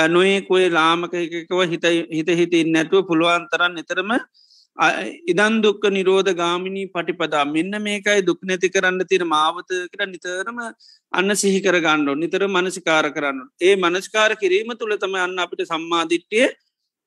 [0.07, 4.11] නොයේ කොයි ලාමක එකකව හිත හිත හිතින් නැතුව පුළුවන් තරන් නිතරම
[4.77, 10.59] ඉදන් දුක්ක නිරෝධ ගාමිණී පටිපදා මෙන්න මේකයි දුක් නැති කරන්න තිර මාවත කර නිතරම
[11.13, 13.39] අන්න සිහිකර ගණ්ඩෝ නිතර මනසිකාර කරන්න.
[13.61, 16.47] ඒ මනස්කාර කිරීම තුළ තම අන්න අපිට සම්මාධිට්්‍යය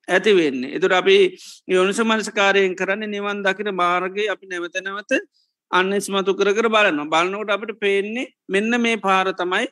[0.07, 0.75] ඇති වෙන්නේ.
[0.77, 1.17] එතුර අපි
[1.67, 5.13] යොනිස මනස්කාරයෙන් කරන්න නිවන් දකින මාර්ගය අපි නැවත නැවත
[5.71, 9.65] අන්න ස්මතු කර කර බලන්න බලනකොට අපට පේන්නේ මෙන්න මේ පාර තමයි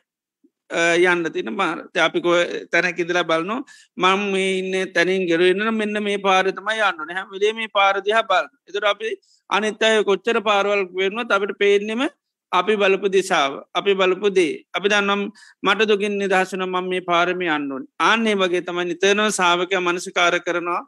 [0.70, 2.34] යන්න තින මාර අපිකො
[2.72, 3.64] තැන කිදලා බලනො
[3.98, 8.86] මං මේ ඉන්න තැනින් ගෙරවෙන්න මෙන්න මේ පාරතම යන්න හැම විලේ මේ පාරදිහ බල එතුර
[8.86, 9.16] අපි
[9.50, 12.08] අනිත් අය කොච්චර පාරවල් වෙන්වත් අපට පේනෙම
[12.52, 14.64] අපි බලපු දිසාාව අපි බලපු දේ.
[14.74, 15.22] අපි දන්නම්
[15.64, 20.82] මට දුකින් නිදහසන මම මේ පාරමි අන්නුන් ආන්නේ වගේ තමයි නිතනව සාාවකය මනසිකාර කරනවා.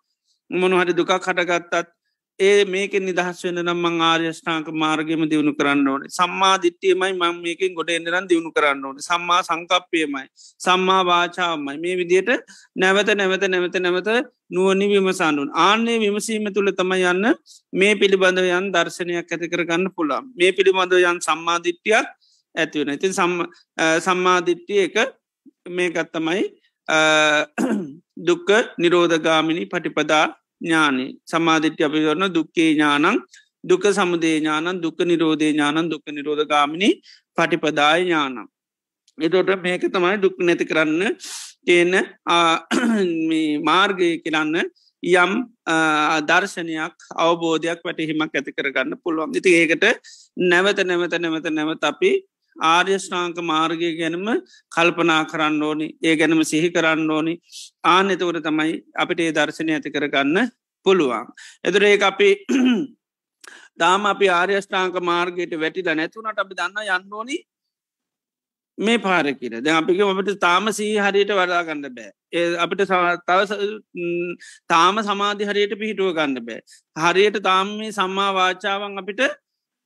[0.49, 1.87] මොනහරි දුකක් හටගත්තත්
[2.39, 6.09] ඒ මේක නිදහස් වෙන නම් මං ආර්යෂ්ඨාක මාර්ගම දියුණු කරන්න ඕනේ.
[6.09, 9.01] සම්මා දිට්ටියමයි මං මේකින් ගොඩ එන්නරන් දියුණු කරන්න ඕනේ.
[9.01, 10.25] සම්මා සංකප්පයමයි
[10.59, 11.77] සම්මා වාචාවමයි.
[11.77, 12.31] මේ විදියට
[12.75, 14.09] නැවත නැවත නැවත නැවත
[14.49, 17.25] නුවනි විමසානුන් ආන්නේ විමසීම තුළ තම යන්න
[17.73, 22.07] මේ පිළිබඳව යන් දර්ශනයක් ඇති කරගන්න පුළා මේ පිළිබඳව යන් සම්මාධිට්ටියක්
[22.55, 23.15] ඇතිවෙන ඉතින්
[23.99, 24.97] සම්මාධිට්ටිය එක
[25.69, 26.43] මේකත්තමයි
[28.21, 30.25] දුක්ක නිරෝධගාමිණි පටිපදා
[30.61, 33.21] ඥානි සමාධිට්‍ය අපි කරන දුක්කේ ඥානං
[33.63, 36.89] දුක සමුදේ ඥානන් දුක නිරෝධය ඥානන් දුක නිරෝධ ගාමිණි
[37.37, 38.47] පටිපදාය ඥානම්.
[39.17, 41.15] එතොට මේක තමයි දුක් නැති කරන්න
[41.65, 41.93] තියෙන
[43.69, 44.55] මාර්ගය කියරන්න
[45.03, 45.31] යම්
[46.23, 49.85] දර්ශනයක් අවබෝධයක් වැටහිමක් ඇති කරගන්න පුළුවන් ඉති ඒකට
[50.43, 52.11] නැවත නැවත නැවත නැවත අපි
[52.57, 54.27] ආර්යෂ්නාංක මාර්ගය ගැනම
[54.71, 55.87] කල්පනා කරන්න ඕනි.
[56.03, 57.33] ඒ ගැනම සිහි කරන්න ඕනි.
[57.85, 60.51] ආන එතවට තමයි අපිට ඒ දර්ශනය ඇති කරගන්න
[60.85, 61.27] පුළුවන්.
[61.63, 62.29] එතුරේ අපි
[63.79, 67.37] දාම අපි ආර්යෂ්ඨාංක මාර්ගයට වැටිල නැතුනට අපි දන්න යන්න ඕනි
[68.77, 72.11] මේ පාර කියර ද අපික අපට තාම සී හරියට වඩා ගන්න බෑ.
[72.33, 73.39] ඒ අපිට තව
[74.69, 76.61] තාම සමාධි හරියට පිහිටුව ගන්න බෑ.
[76.95, 79.21] හරියට තාම මේ සම්මා වාචාවන් අපිට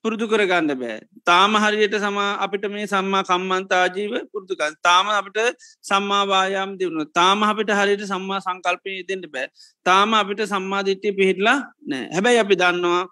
[0.04, 0.98] පුරුදු කරගන්න බෑ.
[1.30, 5.40] තාම හරියට සමා අපිට මේ සම්මා කම්මන්තාජීව පුරදුගන්න තාම අපිට
[5.90, 9.48] සම්මාවායාම් දියුණු තාම අපිට හරියට සම්මා සංකල්පය දෙන්න බෑ.
[9.86, 11.58] තාම අපිට සම්මාධිට්්‍යය පිහිටලා
[11.90, 12.06] නෑ.
[12.16, 13.04] හැබැයි අපි දන්නවා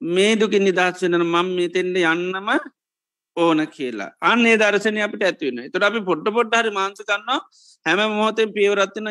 [0.00, 2.50] මේ දුකින් නිදහස් වෙන මං මෙතෙන්ට යන්නම
[3.36, 4.10] ඕන කියලා.
[4.30, 7.40] අන්නේ දර්ශනය අපිට ඇතිවෙන තුට අපි පොට්ට පොට්ට හරි මාංස කන්නවා
[7.86, 9.10] හැම මොහොතෙන් පියවරත්වන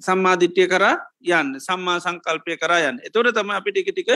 [0.00, 0.84] සම්මාධිට්්‍යය කර
[1.30, 3.00] යන්න සම්මා සංකල්පය කර යන්න.
[3.08, 4.12] එතොට තම අපි ටික ටික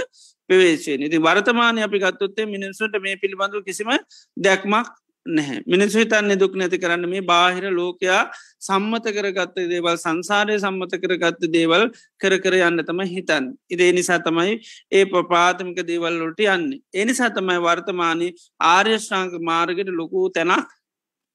[0.51, 3.93] පවේශය ඉති වර්තමානය අපි ගත්තොත්තේ මිනිස්සුන්ට මේ පිළිබඳු කිසිම
[4.37, 4.95] දැක්මක්
[5.27, 5.63] නැහැ.
[5.67, 8.21] මිනිස්සු හිතන්නේ දුක් නැති කරන්න මේ බාහිර ලෝකයා
[8.61, 11.85] සම්මත කරගත්ත දේවල් සංසාරය සම්මත කරගත්ත දේවල්
[12.21, 14.57] කර කර යන්න තම හිතන් ඉදේ නිසා තමයි
[14.93, 16.81] ඒ ප්‍රපාතමික දේවල්ලොට යන්නේ.
[16.95, 18.33] එනිසා තමයි වර්තමානී
[18.71, 20.76] ආර්යශ්‍රාංක මාර්ගයට ලොකූ තැනක්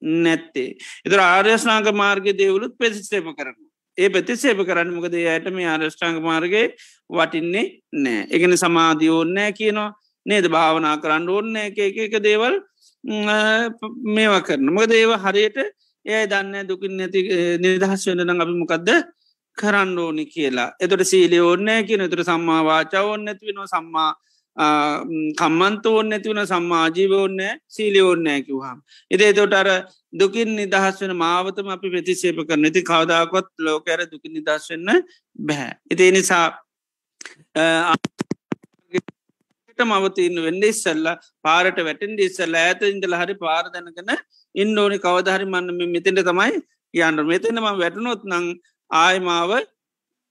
[0.01, 0.77] නැත්තේ.
[1.05, 3.59] එතර ආර්යශ්නාංක මාර්ග දේවලුත් පෙසිස්සේප කරන්න
[3.97, 5.13] ඒ ප්‍රතිසේප කරන්න මොකද?
[5.15, 6.63] යට මේ ආරෂ්ඨාංග මාර්ගය
[7.09, 9.91] වටින්නේ නෑ එකන සමාධී ඕන්නෑ කියනවා.
[10.25, 10.45] නේද?
[10.47, 12.57] භාවනා කරන්න ඕන්න එක එක එක දේවල්
[14.07, 15.57] මේවා කරන මොකද ඒව හරියට
[16.05, 17.21] ඒ දන්න දුකින් නැති
[17.59, 18.89] නිදහස් වෙනනම් අපි මොකක්ද
[19.57, 20.69] කරන්න ඕනි කියලා.
[20.79, 24.11] එතොට සීලි ඕන්නෑ කියන තුර සම්මා වාචා ඕන්න ඇතිවෙන සම්මා
[24.57, 28.79] කම්මන්ත ඕන්න ඇතිවන සම්මාජීව ඕන්නෑ සීලි ඕන්නෑ කිවහම්
[29.11, 29.69] එදේ තොට අර
[30.13, 34.91] දුකින් නිදහස් වෙන මාවතම අපි ප්‍රතිශේප කරන ඇති කවදාකොත් ලෝකඇර දුකින් නිදහස් වෙන්න
[35.39, 36.45] බැහැ එති නිසා
[39.79, 41.07] මවතින්න වෙන්න ඉස්සල්ල
[41.43, 44.11] පාරට වැටෙන් ඉස්සල්ල ඇත ඉඳල හරි පාර දැනගෙන
[44.55, 46.61] ඉන්න ඕනි කවදහරි මන්න මෙතෙන්ට තමයි
[46.93, 48.47] යන්න මෙතෙනම වැටනොත් නං
[48.91, 49.51] ආයමාව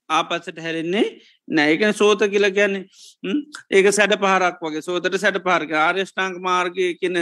[0.09, 1.05] ආපස්සට හැරෙන්නේ
[1.51, 3.33] නෑකන සෝත කියල ගැන්නේ
[3.71, 4.81] ඒක සැඩ පහරක් වගේ.
[4.81, 7.19] සෝතට සැඩ පාර්ග ආර්යෂ්ඨාංක මාර්ගය කියන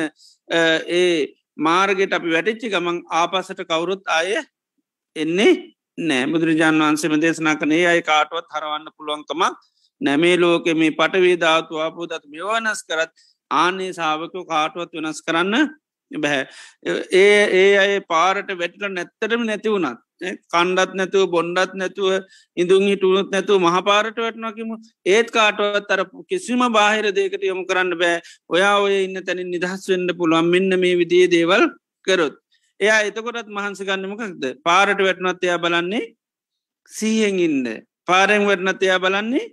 [0.91, 1.09] ඒ
[1.59, 4.37] මාර්ගයට අපි වැටිච්චි ගමන් ආපසට කවුරුත් අය
[5.15, 5.51] එන්නේ
[6.03, 6.23] නෑ.
[6.27, 9.59] බුදුරජාන් වන්සේම දේශනා කනේ අයි කාටුවත් හරවන්න පුළුවන්කමක්
[10.01, 13.11] නැමේ ලෝක මේ පටවේ ධාතුවාපු දත් මෙවනස් කරත්
[13.51, 15.71] ආනේ සාාවකෝ කාටුවත් වෙනස් කරන්න
[16.11, 16.43] බැහැ
[17.15, 22.25] ඒ ඒ අය පාරට වැටල නැත්තරම නැති වුණත් කණ්ඩත් නැතුව බොන්්ඩත් නැතුව
[22.57, 28.21] ඉඳුන් හිටුනුත් නැතුව මහපාරට වැටනකිම ඒත් කාටුවත් අර කිසිම බාහිර දේකට යොමු කරන්න බෑ.
[28.49, 30.51] ඔයා ඔය ඉන්න තැනින් නිදහස් වෙන්න පුළුවන්.
[30.53, 31.65] මෙන්න මේ විදිේ දේවල්
[32.07, 32.35] කරොත්.
[32.79, 36.03] එයා එතකොටත් මහන්ස ගන්නමකක්ද පාරට වැටනොත් එයා බලන්නේ
[36.89, 37.65] සීහෙන් ඉන්න.
[38.07, 39.45] පාරෙන් වැටනත් එයා බලන්නේ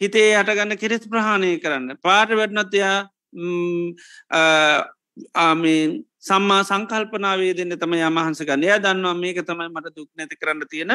[0.00, 1.96] හිතේ හටගන්න කෙරෙස් ප්‍රහාණය කරන්න.
[2.04, 2.96] පාට වැටනොත්යා
[5.34, 5.82] ආමේ
[6.26, 10.92] සම්මා සංකල්පනාවේ දෙන්න තම යමහන්සගන්න එය දන්නවා මේක තමයි මට දුක් නැති කරන්න තියෙන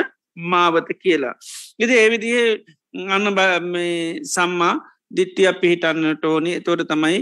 [0.51, 1.35] මාවත කියලා.
[1.79, 2.39] ඉති ඒවිදිහ
[3.09, 3.27] අන්න
[4.27, 4.73] සම්මා
[5.11, 6.53] දිට්ටිය පිහිටන්නට ඕනි.
[6.61, 7.19] තොට තමයි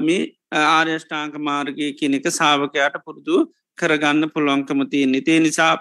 [0.00, 0.22] මේ
[0.68, 3.36] ආර්යෂ්ඨාංක මාර්ගය කියනෙක සාාවකයාට පුරුදු
[3.78, 5.22] කරගන්න පුළුවන්කම තියෙන්නේ.
[5.22, 5.74] තේ නිසා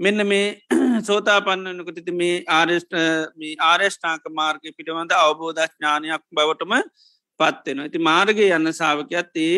[0.00, 0.46] මෙන්න මේ
[1.02, 2.94] සෝතා පන්නනකොට මේ ආර්ෂ්ට
[3.36, 6.74] මේ ආර්යෂ්ඨාංක මාර්ගය පිටවන්ද අවබෝධඥානයක් බවටම
[7.40, 9.54] පත්වෙන ඇති මාර්ගය යන්න සාාවකයත් ඒ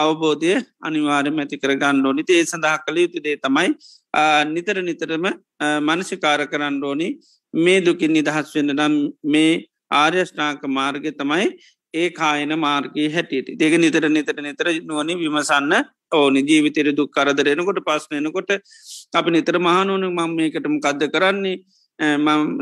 [0.00, 3.68] අවබෝධය අනිවාරය මැති කර ගණ්ඩෝනි ඒ සඳහා කළ යුතුදේ තමයි
[4.46, 5.26] නිතර නිතරම
[5.80, 7.08] මනසිකාර කරන්න ඕනි.
[7.54, 11.46] මේ දුකින් නිදහස් වෙන්න නම් මේ ආර්යෂ්නාක මාර්ගය තමයි
[11.94, 13.58] ඒ කායන මාර්ගයේ හැටියට.
[13.58, 15.72] දෙක නිතර නිතර නිතර නුවනි විමසන්න
[16.12, 16.42] ඕනි.
[16.42, 18.50] ජීවිතර දුක් කරදරෙනකොට පස්නයනකොට
[19.14, 21.58] අපි නිතර මහනුවන මං මේකටම කද්ද කරන්නේ?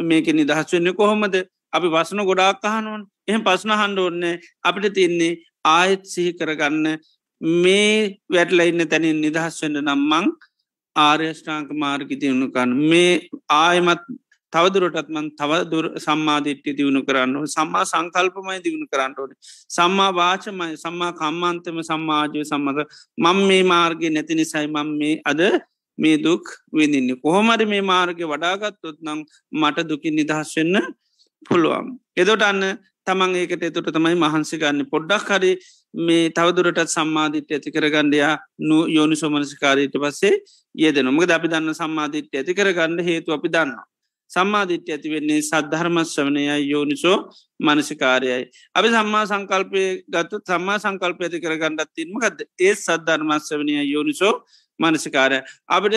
[0.02, 1.36] මේක නිදහස් වෙන්න කොහොමද?
[1.72, 5.32] අපි වසන ගොඩාක් අහනුවන් එහම පස්න හන්ඩ ඕන්නේ අපිට තියන්නේ
[5.72, 6.86] ආයත් සිහි කරගන්න.
[7.62, 10.32] මේ වැටල ඉන්න තැනින් නිදහස් වන්න නම්මං
[10.96, 13.12] ආර්යෂ්ඨාංක මාර්ගි දියුණුකන්න මේ
[13.56, 14.02] ආයමත්
[14.52, 19.32] තවදුරටත්මන් තව දුර සම්මාධිට්්‍ය දියුණු කරන්න සම්මා සංකල්පමයි දියුණු කරන්නටෝට
[19.70, 22.78] සම්මා වාචමයි සම්මා කම්මන්තම සම්මාජය සම්මත.
[23.18, 25.42] මං මේ මාර්ගය නැති නිසයි මං මේ අද
[25.98, 27.20] මේ දුක් විඳින්නේ.
[27.24, 29.20] කොහොමරි මේ මාර්ගය වඩාගත්තොත් නම්
[29.52, 30.76] මට දුකින් නිදහස් වෙන්න
[31.42, 32.64] පුළුවන් එදොට අන්න
[33.06, 35.52] තමන් ඒකට එතුට තමයි මහන්සි ගන්න පොඩ්ඩක් හරි
[35.98, 40.34] මේ තවදුරටත් සම්මාධිත්‍ය ඇති කරගණ්ඩයා නු යෝනි සෝමනසිකාරීට පස්සේ
[40.78, 43.72] ඒද නොමග අපි දන්න සම්මාධිත්‍ය ඇති කරගන්න හේතු අපි දන්න.
[44.30, 47.16] සම්මාධිත්‍ය ඇති වෙන්නේ සද්ධර්මස්වනයයි යෝනිසෝ
[47.60, 48.44] මනසිකාරයයි.
[48.74, 54.34] අපි සම්මා සංකල්පය ගත්තු සම්මා සංකල්ප ඇති කරගන්නත් තින්මකද ඒ සද්ධර්මස්වනය යෝනිසෝ
[54.80, 55.38] මනසිකාරය.
[55.68, 55.94] අපට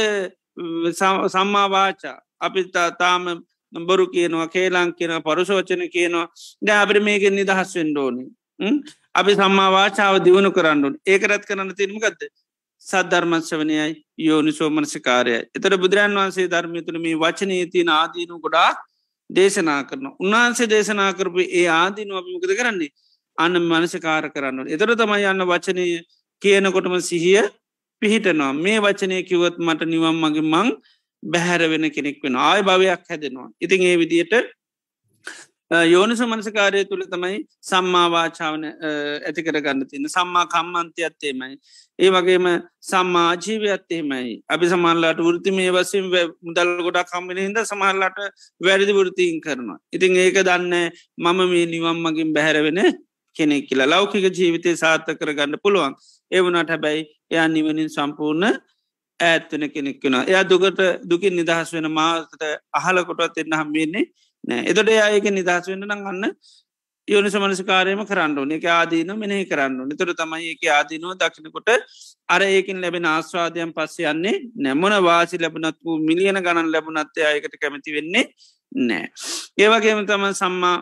[1.33, 2.61] සම්මාවාචා අපි
[2.99, 3.25] තාම
[3.73, 6.27] බොරු කියනවා කේලාං කියන පරුෂෝචන කියනවා.
[6.61, 8.23] ද අපට මේක නිදහස් වෙන්ඩෝනි
[9.13, 12.21] අපි සම්මාවාචාව දියුණු කරන්නුන් ඒකරත් කරන්න තිරමගත්ද
[12.81, 18.71] සද්ධර්මත්සවනයයි යෝනි සෝමනසිකාරය එතර බුදුරන් වන්සේ ධර්මයතුළ මේ වචනය තියන ආදීනු ගොඩා
[19.29, 22.91] දේශනා කරන උන්වහන්සේ දේශනා කරපු ඒ ආදීනු අපිමකද කරන්නේ?
[23.37, 25.85] අන්න මනසකාර කරන්න එතර තමයි යන්න වචනය
[26.41, 27.43] කියනකොටම සිහිය
[28.01, 28.53] පිහිටනවා.
[28.55, 30.67] මේ වචනය කිවත් මට නිවම් මගේ මං
[31.23, 33.49] බැහැර වෙන කෙනෙක් වෙන ආය භවයක් හැදෙනවා.
[33.61, 34.33] ඉතින් ඒ විදියට
[35.71, 38.63] යෝනිස මනසකාරය තුළ තමයි සම්මාවාචාවන
[39.27, 41.55] ඇති කරගන්න තින්න සම්මා කම්මන්තය අත්තේමයි
[41.99, 42.47] ඒ වගේම
[42.81, 46.09] සම්මාජීවයත්තේමයි අපි සමල්ලාට වෘති මේ වසින්
[46.41, 48.19] මුදල් ගොඩක් කම්බෙන හිද සමහල්ලට
[48.61, 49.79] වැරදි වෘතිීන් කරනවා.
[49.93, 50.75] ඉතින් ඒක දන්න
[51.17, 52.81] මම මේ නිවම් මගින් බැහැරවෙන
[53.35, 53.87] කෙනෙක් කියලා.
[53.87, 55.95] ලෞකික ජීවිතය සාර්ථ කරගන්න පුළුවන්.
[56.31, 58.59] ඒවනට හැබැයි එයා නිවනින් සම්පූර්ණ
[59.19, 62.43] ඇත්වන කෙනෙක් වෙන එයා දුකට දුකින් නිදහස් වෙන මාතට
[62.73, 64.05] අහලකොටත් එන්න හම්බෙන්නේ
[64.43, 64.65] නෑ.
[64.65, 66.33] එතොට ඒක නිදහස් වෙන්න නම් ගන්න
[67.07, 71.71] යෝනිස මනස්කාරයම කරන්නඩුවන එක ආදීන මෙනෙහි කරන්නු නිතුර තමයි එක ආදීනුව දකිනකොට
[72.29, 77.97] අර ඒකින් ලැබෙන ආස්වාදයන් පස්සේ යන්නේ නැමන වාසි ලැබනත් වූ මිලියන ගණන් ලැබුණත්තේ අයකට කැමති
[77.97, 78.25] වෙන්නේ
[78.71, 79.05] නෑ.
[79.57, 80.77] ඒවගේම තම සම්මා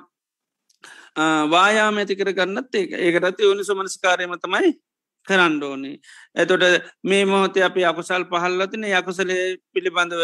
[1.47, 4.71] වායාම ඇති කර ගන්නත් ඒ ඒකටත් යෝනිස මනස්කාරයම තමයි
[5.29, 5.95] කරන්න ඕනේ.
[6.35, 6.63] එතොට
[7.03, 10.23] මේ මොහොතේ අපි අකුසල් පහල්ලතින යකුසලේ පිළිබඳව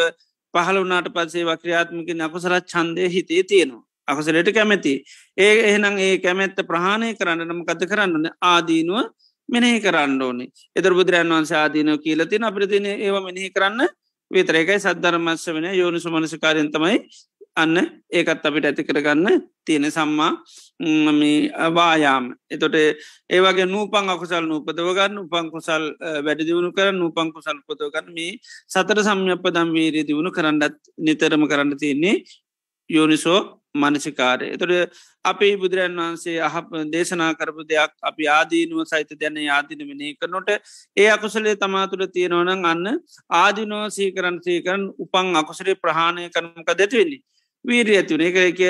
[0.53, 3.83] පහළ වනාට පසේ වක්‍රියාත්මික අකුසලත් චන්දය හිතේ තියෙනවා.
[4.07, 4.93] අකුසලට කැමැති.
[5.37, 9.05] ඒ එහෙනම් ඒ කැමැත්ත ප්‍රහණය කරන්න නම කත කරන්නන ආදීනුව
[9.49, 13.81] මෙනෙහි කරන්න ඕනේ එදර බුදුරන් වන්ස ආදීනව කියලතින අපිතින ඒව මෙනෙහි කරන්න
[14.31, 16.95] විතරේකයි සද්ධර්මස්ස වෙන යෝනිසු මනසිකාරයන්තමයි
[17.55, 17.75] අන්න
[18.11, 20.31] ඒකත් අපිට ඇති කරගන්න තියෙන සම්මා
[21.71, 22.25] වායාම.
[22.47, 22.75] එතොට
[23.29, 25.83] ඒවගේ නූපන් අකුසල් නූපදවගන්න උපන් කුසල්
[26.25, 32.15] වැඩි දියුණු කර නූපන් කුසල් පොතවගන්න මේ සතර සම්යපදම් වීරී දියුණු කරන්නත් නිතරම කරන්න තියන්නේ
[32.89, 33.39] යෝනිසෝ
[33.75, 34.47] මනසිකාරය.
[34.55, 34.91] එතොට
[35.25, 36.55] අපි බුදුරන් වහන්සේ අහ
[36.87, 40.49] දේශනා කරපු දෙයක් අපි ආදීනුව සහිත දැන ආදින වෙනේ කරනොට
[40.97, 42.85] ඒ අකුසලේ තමාතුළ තියෙනවනං අන්න
[43.33, 47.23] ආදිනෝ සීකරන් සීකරන් උපන් අකුසරේ ප්‍රහණය කරනක දැතිවෙන්නේ
[47.67, 48.61] වීරිය ඇතිවන එක එක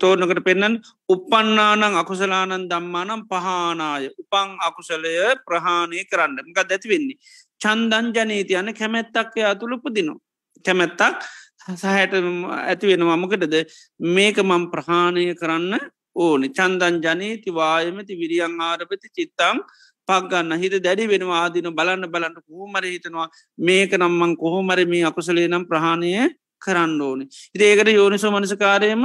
[0.00, 4.10] තෝරනකට පෙන්නන් උපන්නානං අකුසලානන් දම්මානම් පහනාය.
[4.22, 5.14] උපං අකුසලය
[5.46, 6.36] ප්‍රහාණය කරන්න.
[6.48, 7.18] මක දැතිවෙන්නේ
[7.60, 10.20] චන්දන් ජනීති යන කැමැත්තක් අතුළුපදිනවා
[10.64, 11.22] කැමැත්තක්
[11.62, 12.14] සහයට
[12.62, 13.54] ඇතිවෙනවා මකටද?
[14.16, 15.78] මේක මම් ප්‍රහාණය කරන්න
[16.16, 16.48] ඕනි.
[16.50, 19.62] චන්දන් ජනීති වායමති විරියං ආරපති චිත්තං
[20.08, 21.42] පක්ගන්න හිත දැඩි වෙනවා.
[21.42, 23.28] ආදින බලන්න බලන්න කොහොමර හිතනවා.
[23.58, 26.12] මේක නම්මං කොහොමර මේ අකුසලේ නම් ප්‍රහාණය
[26.64, 27.24] කරන්න ඕනි.
[27.54, 29.04] ඉදේකට යෝනිසෝ මනසකාරයම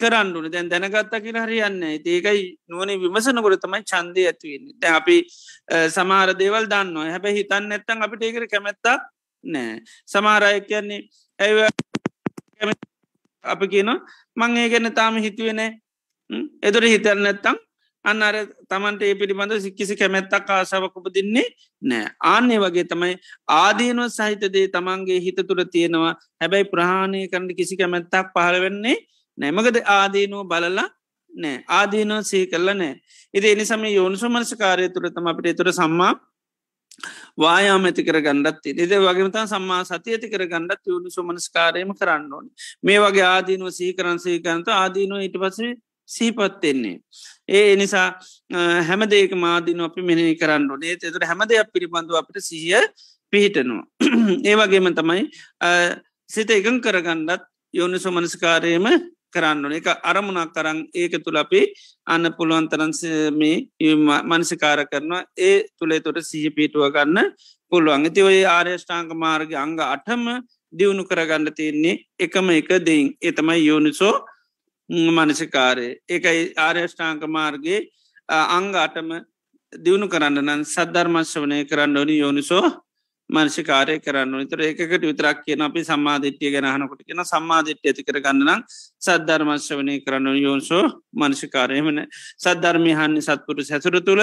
[0.00, 5.16] කරන්නුන දැන් දැනගත්තා කියල හරියන්න ඒකයි නුවනේ විමසනකොට තමයි චන්දය ඇතිවන්නේ දැ අපි
[5.88, 7.10] සමාර දේවල් දන්නවා.
[7.10, 8.96] හැබැ හිතන්න නැත්තන් අපිට ඒකර කැමැත්තා
[9.44, 11.00] නෑ සමාරය කියන්නේ
[11.38, 11.58] ඇව
[13.44, 13.90] අපි කියන
[14.36, 15.60] මං ඒ ගැන තාම හිතුවෙන
[16.62, 17.56] එදොර හිතර නැත්තම්
[18.04, 18.36] අන්න අර
[18.68, 21.46] තමන්ට ඒ පිළිබඳ සික්කිසි කැමැත්තක් ආසාාවක් උපදින්නේ
[21.82, 23.14] නෑ ආන්නේ වගේ තමයි
[23.56, 26.14] ආදීනුව සහිතදේ තමන්ගේ හිත තුළ තියෙනවා.
[26.40, 28.66] හැබැයි ප්‍රහාණය කරන්න කිසි කැමැත්තක් පහළ
[29.38, 30.88] නැමකද ආදීනුව බලලා
[31.32, 32.94] නෑ ආදීනුව සී කරල නෑ
[33.34, 36.12] ඉති එනිසම යෝනිසු මනසකාරය තුළ තම අපට තුර සම්මා
[37.36, 42.46] වායාම ඇති කර ගණ්ඩත් එද වගේමතා සම්මා සති ඇති කර ගණ්ඩත් යුණු සුමනස්කාරයම කරන්න ඕන.
[42.82, 45.72] මේ වගේ ආදීනුව සීකරන්සී කරන්ත ආදීනුව ඉට පසේ
[46.08, 46.98] සීපත්වෙන්නේ.
[47.48, 48.08] ඒ එනිසා
[48.82, 52.82] හැමදේක මාදින අපි මෙහි කරන්න නේ එතුර හැමදයක් පිළිබඳු අපට සිහිය
[53.32, 53.84] පිහිටනවා.
[54.48, 55.24] ඒ වගේම තමයි
[56.30, 57.42] සිත එකං කරගණ්ඩත්
[57.74, 58.86] යෝනිසු මනස්කාරයම
[59.32, 61.60] කරන්න එක අරමුණක් කරන්න ඒක තුළ අපි
[62.06, 63.56] අන්න පුළුවන් තරන්ස මේ
[64.24, 65.24] මනසිකාර කරනවා.
[65.38, 67.32] ඒ තුළේ තොට සිහි පිටුව ගන්න
[67.72, 68.04] පුළුවන්.
[68.04, 70.24] ඇති ඔය ආර්යෂ්ඨාංක මාර්ග අංග අටම
[70.72, 73.08] දියුණු කරගන්න තියන්නේ එකම එක දෙයින්.
[73.18, 74.14] ඒ තමයි යෝනිසෝ
[74.92, 77.80] මනසිකාරය ඒකයි ආර්යෂ්ඨාංක මාර්ගගේ
[78.28, 79.10] අංග අටම
[79.72, 82.64] දියුණු කරන්න නම් සද්ධර්මශ්වනය කරන්න ඕනි යෝනිසෝ
[83.30, 88.64] මංශිකාරය කරන්න විතර ඒකට විතරක් කියන අපි සම්මාධිට්්‍යය ගැනහනකොට කියෙන සම්මාධිට්්‍ය ඇති කර ගන්නනම්
[89.02, 92.00] සද්ධර්මශ්වනය කරන්න යෝන්සෝ මංශිකාරයමන
[92.44, 94.22] සද්ධර්මිහන්නේ සත්පුරු සැසුර තුළ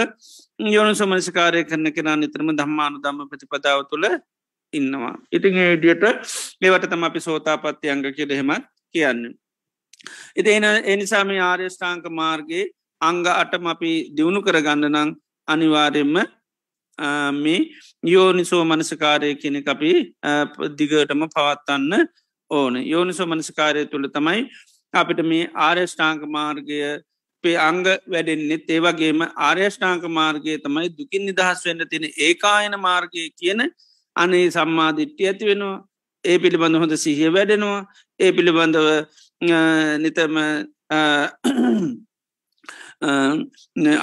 [0.70, 4.06] යෝනිසෝ මංශකාරය කරන කෙනා නිතරම දම්මානු දම්ම ප්‍රතිපදාව තුළ
[4.74, 5.16] ඉන්නවා.
[5.32, 6.04] ඉතිං ඒඩියට
[6.62, 9.22] ඒවට තම අපි සෝතාපත්ති අංග කියල හෙමත් කියන්න.
[10.36, 12.66] ඉති එන එනිසාම ආර්යෂ්ඨාංක මාර්ගයේ
[13.02, 15.12] අංග අටම අපි දියුණු කරගන්න නං
[15.48, 16.18] අනිවාර්යෙන්ම
[17.36, 17.60] මේ
[18.06, 19.92] යෝනිසෝ මනසකාරය කෙනෙ අපි
[20.80, 22.08] දිගටම පවත්වන්න
[22.52, 22.76] ඕන.
[22.86, 24.42] යෝනිසෝ මනසකාරය තුළ තමයි
[24.94, 26.80] අපිට මේ ආර්යෂ්ඨාංක මාර්ගය
[27.44, 27.84] පේ අංග
[28.14, 33.62] වැඩෙන්න්නෙත් ඒවගේම ආර්යෂ්ඨාංක මාර්ගය තමයි දුකින් නිදහස් වෙන්න තියෙන ඒකායන මාර්ගය කියන
[34.16, 35.78] අනේ සම්මාධිට්්‍ය ඇති වෙනවා.
[36.26, 37.82] ඒ පිළිබඳ හොඳ සිහිය වැඩෙනවා.
[38.20, 38.88] ඒ පිළිබඳව
[39.42, 40.36] නිතම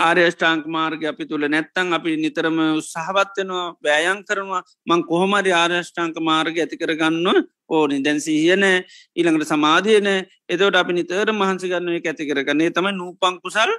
[0.00, 6.76] ආර්යෂ්ඨාංක මාර්ග අපි තුළ නැත්තං අපි නිතරම උත්සාහවත්වෙනවා වෑයන් කරනවා මං කොහොමරි ආර්යෂ්ඨාංක මාර්ග ඇති
[6.76, 7.26] කරගන්න
[7.68, 10.08] ඕනි දැන් සිහියන ඊළඟට සමාධියන
[10.48, 13.72] එතවට අපි නිතර මහන්සි ගන්නුව ඇති කරගන්නේ තම නූපංකුසල්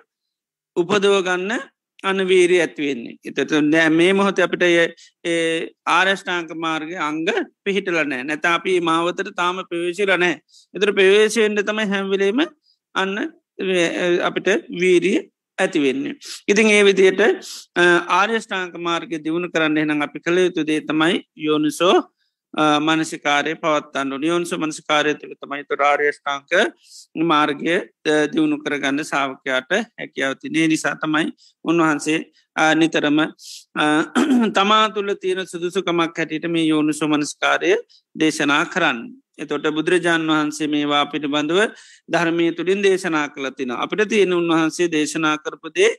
[0.77, 7.25] උපදවගන්න අන්න වීරී ඇත්වෙන්නේ එතට නෑ මේ මොහොත අපිට ඒ ආරෂ්ඨාංක මාර්ග අංග
[7.63, 10.35] පිහිටලනෑ නැත අපි මාවතර තාම ප්‍රවේශිලනෑ
[10.73, 12.45] එතර ප්‍රවේශයෙන්ට තමයි හැම්විලීම
[12.95, 13.17] අන්න
[14.21, 15.17] අපිට වීරිය
[15.57, 16.13] ඇතිවෙන්නේ.
[16.47, 17.21] ඉතින් ඒ විදියට
[18.09, 21.95] ආර්යෂ්ඨාංක මාර්ග දියුණු කරන්න එනම් අපි කළ යුතු දේ තමයි යෝනිසෝ
[22.53, 26.51] මනසිකාරය පවත්තන්න නියොන්ස මනසිකාරය තුළ තමයි තුරාර්යෂ්ඨාංක
[27.23, 27.75] මාර්ගය
[28.31, 31.27] දියුණු කරගන්න සාාවකයාට හැකියාවති නේ නිසා තමයි
[31.65, 32.19] උන්වහන්සේ
[32.75, 33.19] නිතරම
[34.53, 37.71] තමා තුළ තියෙන සුදුසුකමක් හැටියට මේ යෝනු සුමනස්කාරය
[38.15, 38.99] දේශනා කරන්න.
[39.37, 41.59] එතොට බුදුරජාණන් වහන්සේ මේවා පිළිබඳව
[42.09, 43.71] ධර්මය තුළින් දේශනා කළතින.
[43.73, 45.91] අපිට තියෙන උන්වහන්සේ දේශනා කරපදේ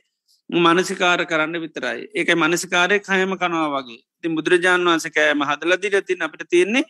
[0.49, 2.09] මනසිකාර කරන්න විතරයි.
[2.11, 6.85] ඒක මනසිකාරය කයම කනවා වගේ ති බුදුරජාණන් වහන්ස කෑම හදලදිර තින් අපිට තියෙන්නේ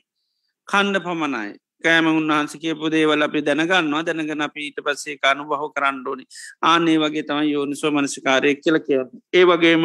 [0.67, 1.59] කණ්ඩ පමණයි.
[1.83, 6.25] කෑම උන්වහන්ස කියපු දේවල් අපි දැනගන්නවා දැනගන අපි ඊට පස්සේ කනු බහු කරන්න ඕනි
[6.63, 9.07] ආනේ වගේ තමයි යෝනිසෝ මනසිකාරය කියල කියව.
[9.33, 9.83] ඒ වගේම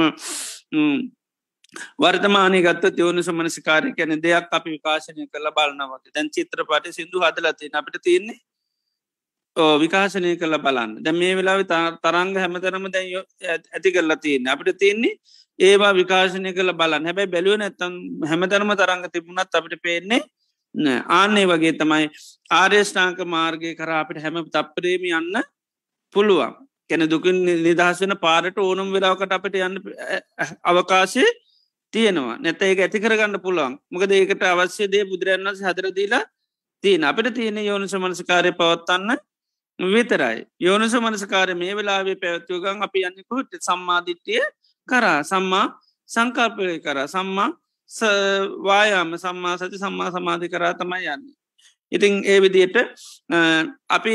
[1.98, 7.98] වර්තමානය ගත්ත යෝනු සමනසිකාරය කැන දෙයක් අපි විකාශනය කළ බලන්නවට දැන් චිත්‍රපට සිදු හදලති අපිට
[8.02, 8.38] තියන්නේ
[9.56, 11.02] විකාශනය කළ බලන්න.
[11.02, 11.62] දැ මේ වෙලාව
[12.02, 13.24] තරංග හැමතරම දැ
[13.72, 14.48] ඇති කරලා තියන්න.
[14.48, 15.14] අපිට තියන්නේ
[15.58, 17.06] ඒවා විකාශනය කළ බලන්න.
[17.06, 17.92] හැබැයි බැලුව නැත්තම්
[18.30, 20.22] හැමතරම තරංග තිබුණත් අපිට පේන්නේ
[21.08, 22.10] ආන්නේ වගේ තමයි
[22.50, 25.42] ආර්යෂ්ඨාංක මාර්ගය කර අපිට හැම තප්පරේම යන්න
[26.14, 26.54] පුළුවන්.
[26.90, 29.78] කැන දුකින් නිදහස් වෙන පාරට ඕනම් වෙලාවකට අපට යන්න
[30.64, 31.24] අවකාශය
[31.92, 32.38] තියෙනවා.
[32.38, 33.78] නැත ඒක ඇති කරගන්න පුළුවන්.
[33.90, 36.24] මොකද ඒකට අවශ්‍ය දේ බුදුරන්වස හදරදීලා
[36.84, 37.04] තියෙන.
[37.04, 39.22] අපිට තියෙන යෝනු සමනසකාරය පවත්තන්න
[39.78, 44.42] විතරයි යෝනුස මනසකාර මේ වෙලාවේ පැවත්වගන් අපි යන්නකුට සම්මාධිට්ටිය
[44.88, 45.66] කරා සම්මා
[46.08, 47.50] සංකල්පය කර සම්මා
[48.62, 51.24] වායාම සම්මා සති සම්මා සමාධි කරා තමයි යන්න.
[51.92, 52.76] ඉතිං ඒ විදියට
[53.88, 54.14] අපි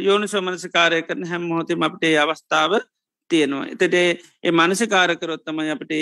[0.00, 2.80] යෝනු සමනසිකාරය කරන හැම් හෝතම අපට අවස්ථාව
[3.30, 3.66] තියෙනවා.
[3.66, 5.92] එතට ඒ මනසිකාරකරොත්තමයි අපට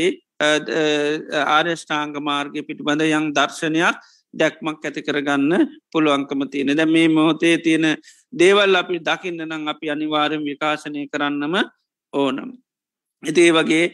[1.47, 3.97] ආර්යෂ්ඨාංග මාර්ගය පිටිබඳ යං දර්ශනයක්
[4.37, 5.53] දැක්මක් ඇති කරගන්න
[5.93, 6.77] පුළුවන්කම තියෙන.
[6.77, 7.87] දැ මේ මොහොතේ තියෙන
[8.33, 11.57] දේවල් අපි දකින්න නම් අපි අනිවාරෙන් විකාශනය කරන්නම
[12.13, 12.51] ඕනම්.
[13.23, 13.85] ඉතිේ වගේ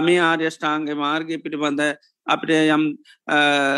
[0.00, 1.82] මේ ආර්යෂ්ඨාංග මාර්ගය පිටිබඳ
[2.26, 2.84] අපට යම්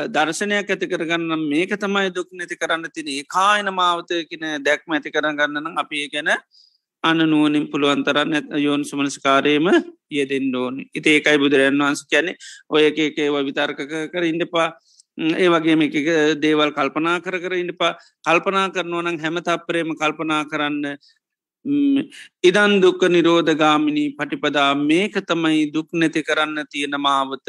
[0.09, 6.09] දර්ශනයක් ඇති කරගන්න මේක තමයි දුක් නැති කරන්න තින කායන මාවතයකන දැක්ම ඇති කරගන්නන අපි
[6.13, 6.31] ගැන
[7.05, 9.67] අන්න නුවනින් පුළුවන්තරන්න යෝන් සුමනස්කාරයම
[10.11, 10.85] යෙදෙන් ඕෝනි.
[10.95, 12.33] ඉති ඒකයි බුදුරන් වහන්ස කැනෙ
[12.69, 13.81] ඔය එකේව විතර්ක
[14.13, 14.69] කර ඉන්නපා
[15.19, 17.93] ඒ වගේ එක දේවල් කල්පනා කර කර ඉන්නපා
[18.25, 20.99] කල්පනා කරනවනං හැම තප්පරේම කල්පනා කරන්න.
[22.45, 27.47] ඉදන් දුක්ක නිරෝධගාමිනී පටිපදා මේක තමයි දුක් නැති කරන්න තියෙන මාවත.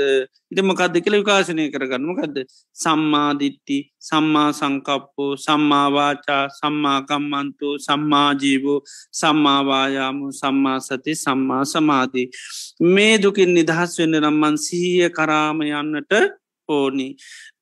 [0.51, 2.38] ඉටමකක්ද කියල විකාශනය කරගන්නමකක්ද
[2.76, 8.80] සම්මාධිට්ටි සම්මා සංකප්පෝ සම්මාවාචා සම්මාකම්මන්තු සම්මාජීවෝ
[9.11, 12.30] සම්මාවායාමු සම්මා සති සම්මා සමාධී.
[12.93, 16.13] මේ දුකින් නිදහස් වෙන්න නම්මන් සීය කරාම යන්නට
[16.70, 17.07] ඕනි.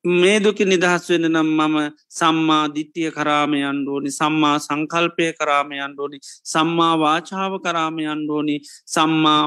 [0.04, 1.76] මේ දුකි නිදහස් වෙන නම් මම
[2.10, 4.10] සම්මා දිට්ටිය කරාමයන් ඕනි.
[4.10, 6.18] සම්මා සංකල්පය කරාමයන් ඕනි.
[6.44, 8.56] සම්මා වාචාව කරාමයන් ඕනි.
[8.86, 9.42] සම්මා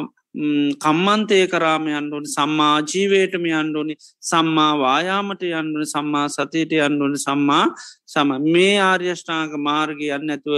[0.84, 2.28] කම්මන්තය කරාමයන් ඕනි.
[2.28, 3.96] සම්මා ජීවේටම යන්ඩෝනි
[4.30, 7.66] සම්මා වායාමට යන්ඩුවන සම්මා සතයට යන්ඩුවන සම්මා
[8.06, 8.30] සම.
[8.54, 10.58] මේ ආර්යෂ්ඨාක මාර්ගය යන්න ඇතුව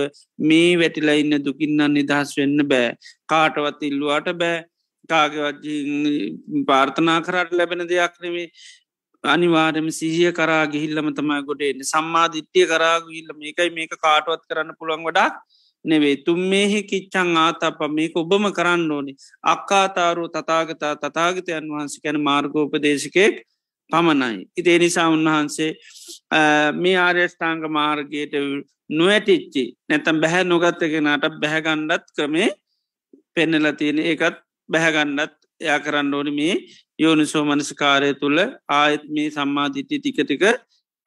[0.49, 2.91] මේ වැටිලා ඉන්න දුකින්න නිදහස් වෙන්න බෑ.
[3.31, 4.59] කාටවත් ඉල්ලුවාට බෑ.
[5.09, 5.63] කාගවත්
[6.67, 8.47] පාර්ථනා කරට ලැබෙන දෙයක් නෙවේ
[9.23, 15.29] අනිවාරම සිහිය කරා ගිහිල්ලම තමයි ගොඩේන්න සම්මාධිට්්‍යය කරා ගිල්ල මේකයි මේක කාටුවත් කරන්න පුළුවන් වඩා
[15.85, 19.15] නෙවේ තුම් මේහි කිච්චං ආතප මේක ඔබම කරන්න ඕනි.
[19.43, 23.43] අක්කාතාරු තතාගතා තතාගතයන් වහන්සේ කැන මාර්ගෝපදේශකෙක්
[23.91, 24.47] පමණයි.
[24.57, 25.71] ඉතිේ නිසා උන්වහන්සේ
[26.73, 28.33] මේ ආර්යෂ්ඨාංග මාර්ගයට
[28.89, 32.49] නොවැටිච්චි නැතම් බැහැ නොගත්තගෙනට බැහැගණ්ඩත් ක්‍රමේ
[33.33, 34.37] පෙන්නල තියෙන ඒකත්
[34.69, 36.55] බැහැගණ්ඩත් එයා කරන්න ඕනි මේ
[36.99, 38.39] යෝනිසෝ මනස්කාරය තුළ
[38.79, 40.43] ආයත් මේ සම්මාධිට්ටි ටිකටික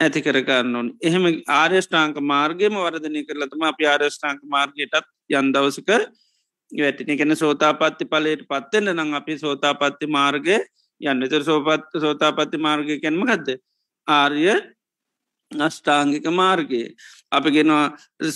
[0.00, 0.88] ඇති කරගන්න ඕන.
[1.02, 1.24] එහෙම
[1.60, 5.90] ආර්යෂ්ඨාංක මාර්ගයම වර්ධනය කරලතම අප ආර්යෂ්ඨාංක මාර්ගයටත් යන්දවසක
[6.72, 7.16] වැටින.
[7.18, 10.56] කෙන සෝතාපත්ති පලට පත්වෙන්න නම් අපි සෝතාපත්ති මාර්ගය
[11.00, 11.28] යන්න.
[11.28, 13.58] තර සෝපත් සෝතාපත්ති මාර්ගය කැන්ම ගදද
[14.06, 14.46] ආර්ය
[15.52, 16.94] අෂ්ඨාංගික මාර්ගයේ.
[17.32, 17.86] අපි ගෙනවා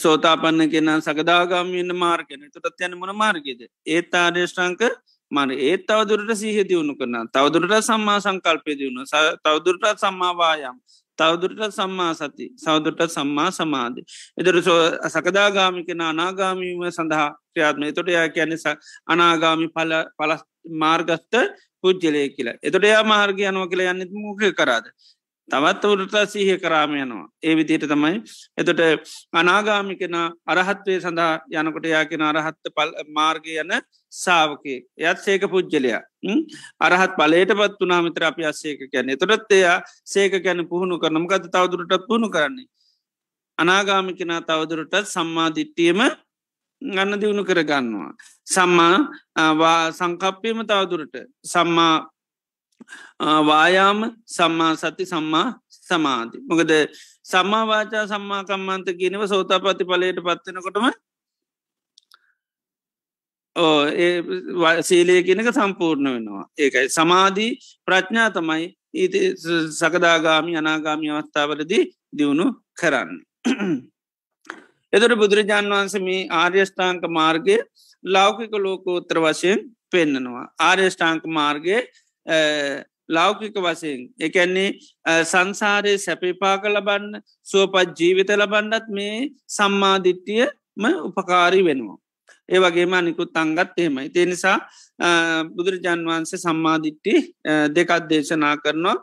[0.05, 3.69] සෝතාපන්න කෙන සකදාගාමන්න මාර්ගන තුටත් යන මොන මාර්ගයද?
[3.87, 4.83] ඒත් ආර්යෂ්ඨාංක
[5.31, 9.03] මන ඒත් තවදුරට සීහ දියුණු කරන තවදුරට සම්මා සංකල්පය දියුණු
[9.45, 10.79] තවදුරටත් සම්මාවායම්
[11.19, 14.03] තවදුරට සම්මා සති සෞදුරට සම්මා සමාධි.
[14.41, 14.57] එදර
[15.09, 18.53] සකදාගාමිකෙන අනාගාමීම සඳහා ක්‍රියාත්ම තොට යා කියන
[19.07, 20.43] අනාගාමි පල පලස්
[20.75, 21.35] මාර්ගස්ත
[21.83, 22.57] පුද්ජලය කියලා.
[22.63, 24.87] එතොට යා මාර්ග යනුව කියලා යන්න මුක කරාද.
[25.49, 27.27] තවත් වුරට සීහ කරාම යනවා.
[27.41, 28.19] ඒ විදියට තමයි
[28.59, 28.81] එතොට
[29.33, 30.17] අනාගාමිකෙන
[30.47, 33.73] අරහත්වය සඳහා යනකොට යාකෙන අරහත්ත පල් මාර්ගය යන
[34.13, 36.03] සාාවකේ එයත් සේක පුද්ජලයා
[36.81, 42.07] අරහත් පලට පත් වනා මිත්‍ර අපි අස්සේක කියැන තොටත් එයා සේක ගැන පුහුණු කරනමකද තවදුරටත්
[42.09, 42.69] පුහුණු කරන්නේ.
[43.59, 46.01] අනාගාමිකෙන තවදුරටත් සම්මාධිට්ටියම
[46.83, 48.11] ගන්න දියුණු කරගන්නවා.
[48.47, 51.95] සම්මා සංකප්පයම තවදුරට සම්මා
[53.43, 55.49] වායාම සම්මා සති සම්මා
[55.81, 56.73] සමාධි මොකද
[57.25, 60.89] සම්මාවාචා සම්මාකම්මන්ත කියනව සෝතාපති පලයට පත්වෙනකොටම
[63.57, 64.15] ඕ ඒ
[64.83, 67.53] සීලය කියනක සම්පූර්ණ වෙනවා ඒකයි සමාධී
[67.87, 69.09] ප්‍රඥා තමයි ඊ
[69.73, 72.47] සකදාගාමි අනාගාමි අවස්ථාවලදී දියුණු
[72.81, 73.11] කරන්න.
[74.93, 77.57] එදර බුදුරජාන් වහන්ස මේ ආර්යෂ්ඨාංක මාර්ගය
[78.05, 79.61] ලෞකික ලෝකෝත්‍ර වශයෙන්
[79.91, 80.47] පෙන්නනවා.
[80.61, 81.77] ආර්යෂ්ඨාංක මාර්ගය
[83.09, 84.71] ලෞකික වසයෙන් එකන්නේ
[85.25, 89.15] සංසාරය සැපිපා කළ බන්න සුවපත් ජීවිත ලබන්නත් මේ
[89.49, 91.99] සම්මාධිට්ටියම උපකාරී වෙනවා.
[92.49, 94.09] ඒ වගේම අනිකුත් අංගත් එහෙමයි.
[94.11, 94.59] තිය නිසා
[95.55, 97.15] බුදුරජාන් වහන්සේ සම්මාධිට්ටි
[97.77, 98.97] දෙකත් දේශනා කරනවා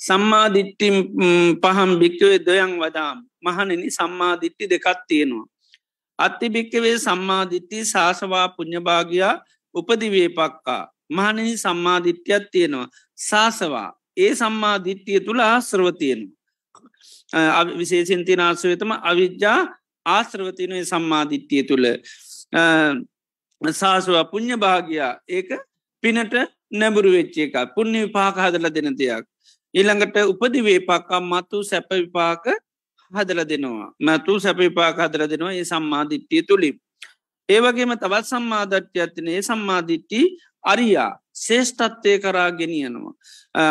[0.00, 0.88] සම්මාධිට්ටි
[1.62, 3.16] පහම් භික්කවේ දොයන් වදාම්.
[3.40, 5.46] මහනෙනි සම්මාධිට්ටි දෙකත් තියෙනවා.
[6.18, 9.34] අත්ති භික්කවේ සම්මාධිට්ටි ශාසවා පුුණ්්‍යභාගයා
[9.74, 10.82] උපදිවේ පක්කා.
[11.10, 12.88] මහනෙනි සම්මාධිට්්‍යයක් තියෙනවා.
[13.18, 16.20] සාසවා ඒ සම්මාධිට්්‍යය තුළ ආශ්‍රවතියෙන
[17.78, 19.60] විශේෂන්තින ආශ්‍රවතම අවිද්‍යා
[20.06, 21.86] ආශ්‍රවතිනය සම්මාධිට්්‍යය තුළ
[23.62, 25.50] සාසවා පුුණ්්‍ය භාගයා ඒක
[26.02, 26.34] පිනට
[26.72, 29.24] නැබුරු වෙච්චේ එක පුුණ්‍ය විපාක හදල දෙන දෙයක්.
[29.74, 32.44] ඊළඟට උපදි වේපාකම් මතු සැප විපාක
[33.12, 36.76] හදල දෙනවා මැතු සැප විපාක හදල දෙනවා ඒ සම්මාධිට්්‍යය තුළින්
[37.48, 40.20] ඒවගේම තවත් සම්මාධට්්‍යයක්තින ඒ සම්මාධිට්ටි
[40.64, 43.14] අරියා ශේෂ්ඨත්වය කරා ගෙනියනවා.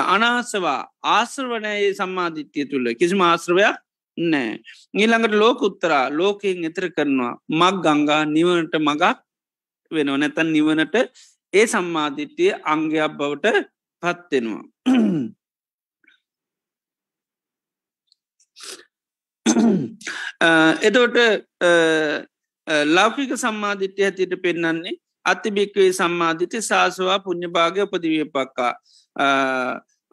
[0.08, 3.78] අනාසවා ආශ්‍රවනයේ සම්මාධිත්‍යය තුළ කිසිම ආශ්‍රවයක්
[4.18, 4.52] නෑ.
[4.94, 9.04] ඊළඟට ලෝක උත්තරා ලෝකයෙන් එතර කරනවා මක් ගංගා නිවනට මගක්
[9.92, 10.96] වෙනව නැතන් නිවනට
[11.54, 13.66] ඒ සම්මාධිත්‍යය අංගයක් බවට
[14.04, 14.64] පත්වෙනවා.
[20.88, 21.18] එතෝට
[22.90, 24.96] ලෞකික සම්මාධිත්‍ය ඇතිට පෙන්නන්නේ
[25.26, 28.74] අතිභික්වේ සම්මාධිත ශාසවා පුුණ්්‍යභාගය උපදිවිය පක්කා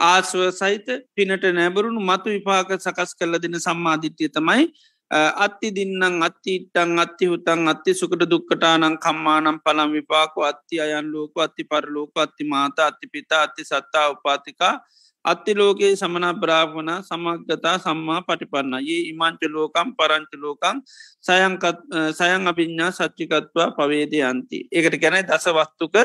[0.00, 4.66] ආස්ව සහිත පිනට නැබරුණු මතු විපාක සකස් කල්ල දෙන සම්මාධිත්‍යය තමයි
[5.10, 11.64] අත්ති දින්නම් අත්තිටං අත්ති හුතන් අත්ති සුකට දුක්කටානං කම්මානම් පළම් විපාක අත්ති අයන් ලෝක අත්ති
[11.64, 14.74] පරලෝක අත්ති මාත අත්ති පිතා අත්ති සත්තා උපාතිකා.
[15.24, 20.82] අත්ති ලෝකයේ සමන බ්‍රාහ්වන සමගතා සම්මා පටිපන්න ඒ ඉමංච ලෝකම් පරංච ලෝකං
[22.18, 24.58] සයන් අභිඤ්ඥා සච්චිකත්වා පවේදය අන්ති.
[24.70, 25.96] ඒකට ගැනයි දස වස්තුක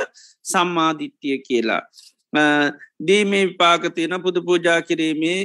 [0.45, 1.83] සම්මාධිට්ටිය කියලා.
[2.99, 5.37] දීමේ විපාකතියන පුද පූජා කිරීමේ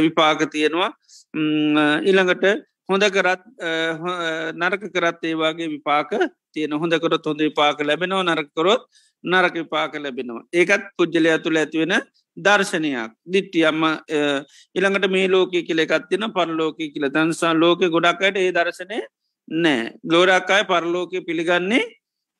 [0.00, 0.90] විපාක තියෙනවා
[2.02, 2.44] ඉළඟට
[2.88, 3.42] හොඳ කරත්
[4.54, 6.10] නරක කරත් ඒවාගේ විපාක
[6.52, 8.86] තියෙන හොඳකරොත් හොඳ විපාක ලැබෙනව නරකරොත්
[9.24, 11.94] නරක විපාක ලැබෙනවා ඒකත් පුද්ජලය තුළ ඇතිවෙන
[12.38, 13.12] දර්ශනයක්.
[13.26, 13.84] දිට්ටි අම්ම
[14.76, 17.06] ඉළඟට මේ ලෝක කියල එකත්තින පරලෝක කියල.
[17.10, 18.98] තන්සා ලෝක ගොඩක්කට ඒ දර්ශනය
[19.48, 21.84] නෑ ගෝඩක්කාය පරලෝක පිළිගන්නේ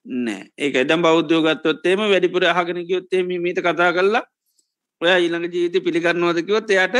[0.07, 4.25] නෑ ඒක එදම් බෞද්ධෝගත්තොත්තේම වැඩිපුර අහගෙන කියොත්තේ මීත කතා කරලා
[5.01, 6.97] ඔය ඊළඟ ජීවිත පිළිගන්නවාදකිවොත් එයට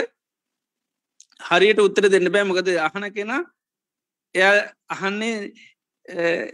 [1.41, 2.45] හරියට උත්තර දෙන්න බෑ.
[2.45, 3.33] මොකද අහන කෙන
[4.35, 4.43] එය
[4.89, 5.53] අහන්නේ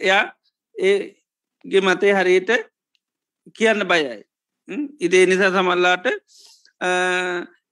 [0.01, 0.23] එයා
[0.75, 2.51] ඒගේ මතේ හරියට
[3.57, 4.25] කියන්න බයයි.
[5.01, 6.07] ඉදේ නිසා සමල්ලාට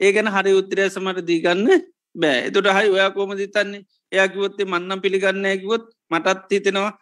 [0.00, 1.66] ඒ ගැන හරි උත්තරය සමට දීගන්න
[2.14, 2.38] බෑ.
[2.48, 3.82] එතුට හයි ඔයා කෝම දිතන්නේ
[4.12, 6.92] එයාකිවොත්තේ මන්නම් පිළිගන්න ඇකිවොත් මටත් හිතෙනවා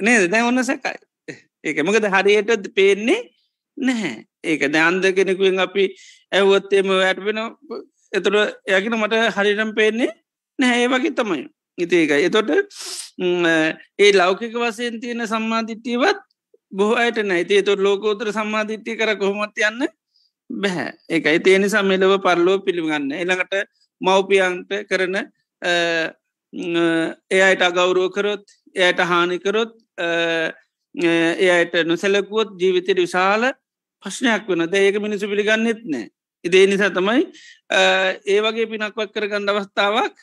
[0.00, 0.30] නේද?
[0.30, 0.98] දැ ඔන්න සැකයි.
[1.64, 3.20] ඒක මකද හරියට පේන්නේ
[3.76, 4.24] නැහැ.
[4.44, 5.84] ඒක දැන්ද කෙනෙකුවෙන් අපි
[6.32, 7.40] ඇව්වොත්තේම වැටවෙන
[8.12, 8.36] එතුට
[8.68, 10.12] යකින මට හරිරම් පේන්නේ
[10.58, 10.84] නැහැ.
[10.84, 11.44] ඒ වගේ තමයි.
[11.78, 12.50] ඉතිේක එතොට
[13.98, 16.27] ඒ ලෞකික වසයෙන් තියෙන සම්මාධිට්ටියවත්
[16.72, 19.86] බොහ අයට නැති තුොට ලෝකෝතර සම්මාධිට්ටි කර කොහොමත් යන්න
[20.50, 20.92] බැහැ.
[21.08, 23.12] එකයි තිය නිසා මෙලව පරලෝ පිළිගන්න.
[23.12, 23.54] එළඟට
[24.00, 25.16] මව්පියන්ට කරන
[27.30, 28.44] එයට අගෞරෝ කරොත්
[28.74, 29.72] එයට හානිකරොත්
[30.94, 33.52] එයට නොසැලකුවොත් ජීවිතයට විශාල
[34.02, 36.08] ප්‍රශ්නයක් වන ඒක මිනිසු පිළිගන්නෙත් නෑ.
[36.44, 37.24] ඉදේ නිසා තමයි
[38.26, 40.14] ඒ වගේ පිනක්වක් කරගන්න අවස්ථාවක්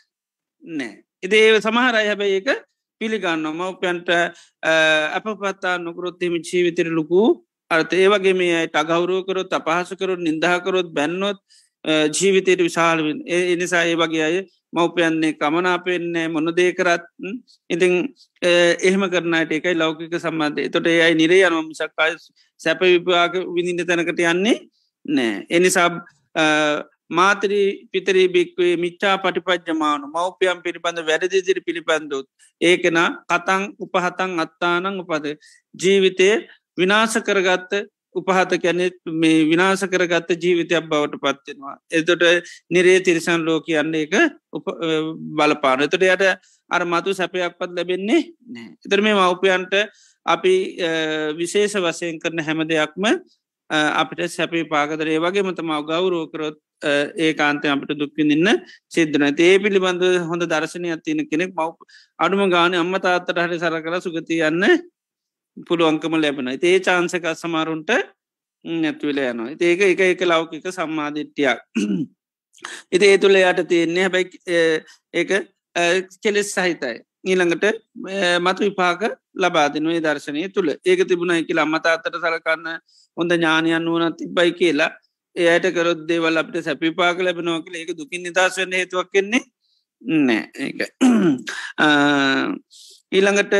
[0.63, 1.03] නෑ.
[1.23, 2.49] ඉදේ සමහරයි හැබැයි ඒක
[3.01, 4.09] පිළිගන්න මවපයන්ට
[5.11, 7.21] අප පත්තා නොකරොත්හෙම ජීවිතර ලොකු
[7.71, 11.39] අර්ථ ඒවගේ මේ අයට අගෞරෝකරොත් අපහසකරොත් නිදහකරොත් බැන්නොත්
[12.11, 14.37] ජීවිතයට විශාල එනිසා ඒ වගේ අය
[14.73, 17.03] මවපයන්නේ කමනාපෙන්නේ මොනදේ කරත්
[17.69, 17.93] ඉතිං
[18.81, 20.69] එහෙම කරනට එකයි ලෞකික සම්බන්ධය.
[20.69, 22.15] තොට ඒයි නිරේ යනම සක්කාය
[22.59, 24.57] සැප විපාක විඳින්න තැනකට යන්නේ
[25.05, 25.45] නෑ.
[25.49, 25.89] එනිසා
[27.09, 32.27] මාතරී පිතරී බික්වේ මිච්චා පටිපජ්ජමානු මවපියම් පිළිබඳ වැරදිදිරි පිළිබඳුත්
[32.61, 35.25] ඒකෙන කතං උපහතං අත්තානං උපද
[35.75, 36.29] ජීවිතය
[36.77, 37.73] විනාශ කරගත්ත
[38.15, 41.75] උපහත කැනෙ මේ විනාස කරගත්ත ජීවිතයක් බවට පත්වෙනවා.
[41.91, 42.23] එතොට
[42.69, 44.13] නිරේ තිරිසන් ලෝ කියන්නේ එක
[45.31, 45.81] බලපාන.
[45.81, 46.23] එතට යට
[46.69, 48.67] අර මතු සැපයක් පත් ලැබෙන්නේ නෑ.
[48.85, 49.73] එතර මේ මවපියන්ට
[50.25, 50.55] අපි
[51.37, 53.05] විශේෂ වසයෙන් කරන හැම දෙයක්ම
[53.69, 58.49] අපිට සැපි පාකදරේ වගේ මතමාව ගෞරෝකරොත් ඒ කාන්තය අපට දුක්විඳන්න
[58.87, 61.69] සිද්ධන ඒ පිළිබඳ හොඳ දර්ශනය අත්තියන කෙනෙක් මව්
[62.19, 64.67] අඩුම ගාන අම්ම තාත්තට හරි සර කළ සුගති යන්න
[65.67, 67.91] පුළුවන්කම ලැබෙන ඒ චාන්සක සමාරුන්ට
[68.65, 69.55] නැත්වල යනවා.
[69.61, 71.59] ඒක එක එක ලෞකික සම්මාධිට්ටියක්
[72.91, 74.39] ඉති ඒ තුළ යට තියෙන්නේ හැබැයි
[75.13, 75.29] ඒක
[76.23, 76.97] කෙලෙස් සහිතයි.
[77.29, 77.65] ඊළඟට
[78.45, 79.01] මතු විපාක
[79.43, 80.69] ලබාදිනුවේ දර්ශනය තුළ.
[80.89, 82.67] ඒක තිබුණ එකල අම්මතාත්තට සලකන්න
[83.17, 84.91] හොඳ ඥානයන් වුවනත් තිබ්බයි කියලා.
[85.35, 89.43] එයට කරොත් දේවල් අපට සැපිපාක ලැබෙනවා කියල ඒක දුකින් නිදස් වන්න හේතුවක් කෙන්නේ
[90.27, 90.79] නෑ ඒක.
[93.17, 93.55] ඊළඟට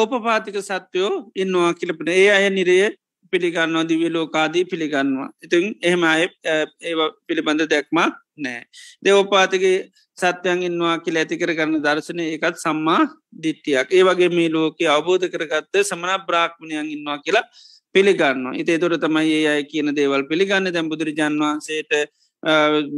[0.00, 1.14] ඕපපාතික සත්‍යයෝ
[1.44, 2.88] ඉන්නවා කියලපට ඒ අය නිරේ
[3.32, 5.30] පිළිගන්නවා දිවිය ලෝකාදී පිළිගන්නවා.
[5.44, 6.94] ඉතින් එහෙම අය ඒ
[7.26, 8.60] පිළිබඳ දැක්මක් නෑ
[9.04, 9.78] දෙවපාතිගේ
[10.18, 13.02] සත්‍යයන් ඉන්නවා කියල ඇතිකර කරන්න දර්ශනය එකත් සම්මා
[13.42, 17.46] දිට්ටියක් ඒ වගේ මේ ලෝක අවබෝධ කරගත්ත සමන බ්‍රාක්්මණයන් ඉන්නවා කියලා
[17.94, 20.68] පිළිගන්න ඉතේ තොර තමයි ඒ අය කියන දේවල් පිළිගන්න.
[20.68, 21.92] දැම් බුදුරජාන් වහන්සේට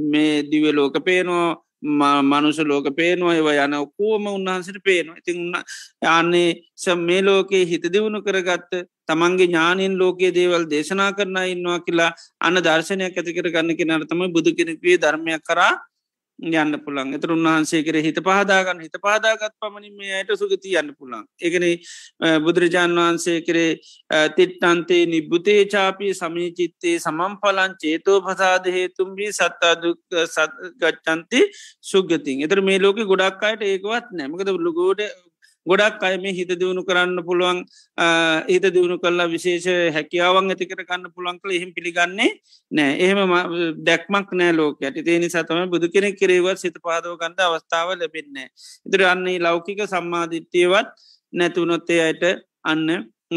[0.06, 5.18] මේ දිව ලෝක පේනවා මනුස ලෝක පේනවා ඒව යන ඔක්කෝම උන්වහන්සට පේනවා.
[5.18, 5.56] ඉතින් උන්න
[6.14, 8.72] යන්නේ සම් මේ ලෝකයේ හිත දියුණු කරගත්ත
[9.06, 14.50] තමන්ගේ ඥානීන් ලෝකයේ දේවල් දේශනා කරන ඉන්නවා කියලා අන්න දර්ශනයක් ඇතිකර ගන්න කෙනට තමයි බුදු
[14.52, 15.72] කෙනෙක්වේ ධර්මයක් කරා
[16.38, 21.26] යන්න පුළන් එතර උන්වහන්සේ කර හිත පහදාගන්න හිත පාදාගත් පමණින් මේ අයට සුගති යන්න පුළන්
[21.40, 21.66] එකන
[22.42, 23.78] බුදුරජාණන් වහන්සේ කරේ
[24.30, 30.00] තිට්ටන්තේ නිබ්බුතේ චාපී සමීචිත්තේ සමම් පලන් චේතෝ පසාද හේතුම්බී සත්තාදුක්
[30.80, 31.44] ගච්චන්ති
[31.82, 35.06] සුගතින් එතර මේ ලෝක ගොඩක් අයට ඒකවත් නෑමකද ලුගෝඩ
[35.66, 37.60] ගොඩක් අය මේ හිත දියුණු කරන්න පුළුවන්
[38.48, 42.30] හිත දියුණු කල්ලා විශේෂ හැකියාවන් ඇතිකර කන්න පුළන් කළ එහෙම පිළිගන්නේ
[42.70, 42.92] නෑ.
[43.04, 43.18] එහෙම
[43.88, 48.48] දැක්මක් නෑ ලෝක ඇති තේනි සතම බුදු කෙනෙ කෙරේවත් සිත පාදව ගන්ධ අවස්ථාව ලැබෙන්නේ.
[48.86, 50.88] ඉදිර අන්නේ ලෞකික සම්මාධිත්‍යයවත්
[51.32, 52.24] නැතුනොත්තේ අයට
[52.64, 52.86] අන්න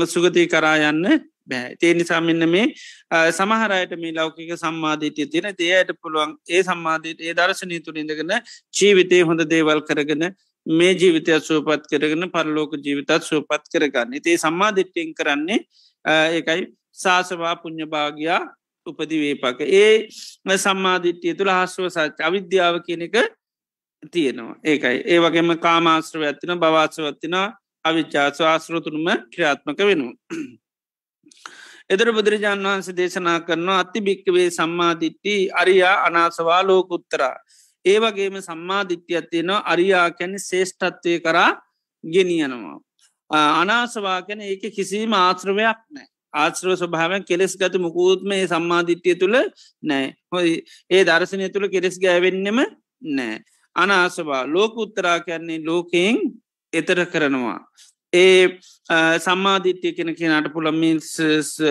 [0.05, 1.05] සුගති කරා යන්න
[1.47, 1.75] බෑ.
[1.79, 2.65] තේ නිසා මෙන්න මේ
[3.37, 5.47] සමහරයට මේ ලෞකික සම්මාධීතය තියෙන.
[5.61, 8.35] දේයට පුළුවන් ඒ සම්මාධීත ඒ දර්ශනය තුළින්දගෙන
[8.73, 10.25] ජීවිතය හොඳ දේවල් කරගෙන
[10.69, 14.13] මේ ජීවිතයක් සුවපත් කරගෙන පරලෝක ජීවිතත් සුවපත් කරගන්න.
[14.13, 15.59] ඉතිේ සම්මාධිට්ටෙන් කරන්නේ
[16.05, 18.41] ඒකයි සාසවා පුුණ්්‍යභාගයා
[18.87, 19.61] උපදිවේපක.
[19.61, 20.07] ඒ
[20.57, 23.15] සම්මාධිට්්‍යය තුළ හස්ව සච් අවිද්‍යාව කියන එක
[24.11, 24.59] තියෙනවා.
[24.63, 24.97] ඒකයි.
[25.05, 27.35] ඒ වගේම කාමාශ්‍රව ඇතින භවාසවත්තින
[27.85, 30.15] අවිච්චාස ආශ්‍රතුරුම ක්‍රියාත්මක වෙනවා.
[31.93, 37.35] එදර බුදුරජාන් වහන්සේ දේශනා කරනවා අති භික්කවේ සම්මාධිට්ටි අරියා අනාසවා ලෝකුත්තරා.
[37.87, 41.49] ඒ වගේම සම්මාධිත්‍යයක් තියෙනවා අරියා කැන ශේෂ්ඨත්වය කරා
[42.03, 42.77] ගෙනියනවා.
[43.53, 49.37] අනාසවා කැන ඒක කිසිීම ආශ්‍රවයක් නෑ ආශ්‍රව ස්වභාවෙන් කෙලෙස් ගත මුකූත්ම ඒ සම්මාධිත්‍යය තුළ
[49.83, 50.53] නෑ හොයි
[50.89, 52.59] ඒ දර්ශනය තුළ කෙරෙස් ගෑවෙන්නෙම
[53.01, 53.35] නෑ.
[53.75, 56.17] අනාසවා ලෝක උත්තරා කියන්නේ ලෝකයෙන්
[56.73, 57.59] එතර කරනවා.
[58.13, 58.59] ඒ
[59.19, 61.09] සම්මාධිත්‍යය කෙන කියනට පුළමින්ස්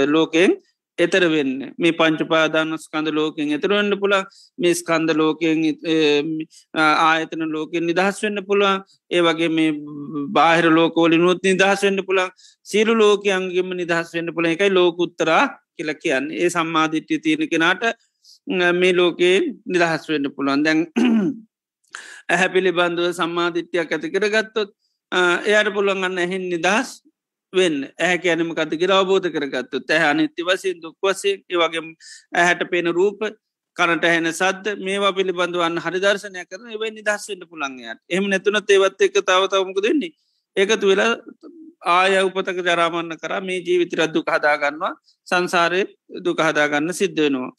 [0.06, 0.56] ලෝකෙන්
[0.98, 1.50] එතර වෙන්න.
[1.76, 4.16] මේ පංචපාදාන ස්කන්ද ලෝකෙන් එතරවන්න පුළ
[4.58, 5.62] මේ ස්කන්ද ලෝකෙන්
[6.76, 8.82] ආයතන ලෝකෙන් නිදහස් වෙන්න පුළුවන්.
[9.10, 9.70] ඒ වගේ මේ
[10.38, 12.32] බාහිර ලෝකෝලි නොත් නිදහස් වෙන්න පුළන්
[12.66, 15.44] සිරු ලෝකයන්ගේම නිදහස් වෙන්න පුළ එකයි ලෝකුත්තරා
[15.76, 16.30] කියල කියන්න.
[16.32, 17.84] ඒ සම්මාධිට්්‍ය තියෙන කෙනාට
[18.74, 20.64] මේ ලෝකයෙන් නිදහස් වෙන්න පුළුවන්.
[20.64, 20.80] දැන්
[22.32, 24.70] ඇහැ පිළිබඳුව සම්මාධිට්‍යයක් ඇති කර ගත්තොත්
[25.46, 26.88] එයට පුළුවන් ගන්න ඇහෙන් නිදහස්
[27.56, 27.80] වෙන්න.
[27.98, 31.84] ඇහැ කෑනම කතිකර අවබෝධ කරගත්තු ඇහ අනිත්‍ය වසින් දුක් වසේ වගේ
[32.34, 33.26] ඇහැට පේන රූප
[33.76, 39.20] කරට හැන සද මේවා පිළිබඳවන්න හරි දර්ශනය කරන එවයි නිදහස්සෙන්ට පුළන්ගේයට එහම නැතුන ඒවත් එක
[39.20, 40.12] තවතවමක දෙන්නේ
[40.56, 41.12] ඒකතු වෙලා
[41.86, 44.94] ආය උපතක ජරාමන්න කර මේ ජීවිතරත් දුක හදාගන්නවා
[45.26, 45.82] සංසාරය
[46.20, 47.52] දුක හදාගන්න සිද්ධ වෙනවා.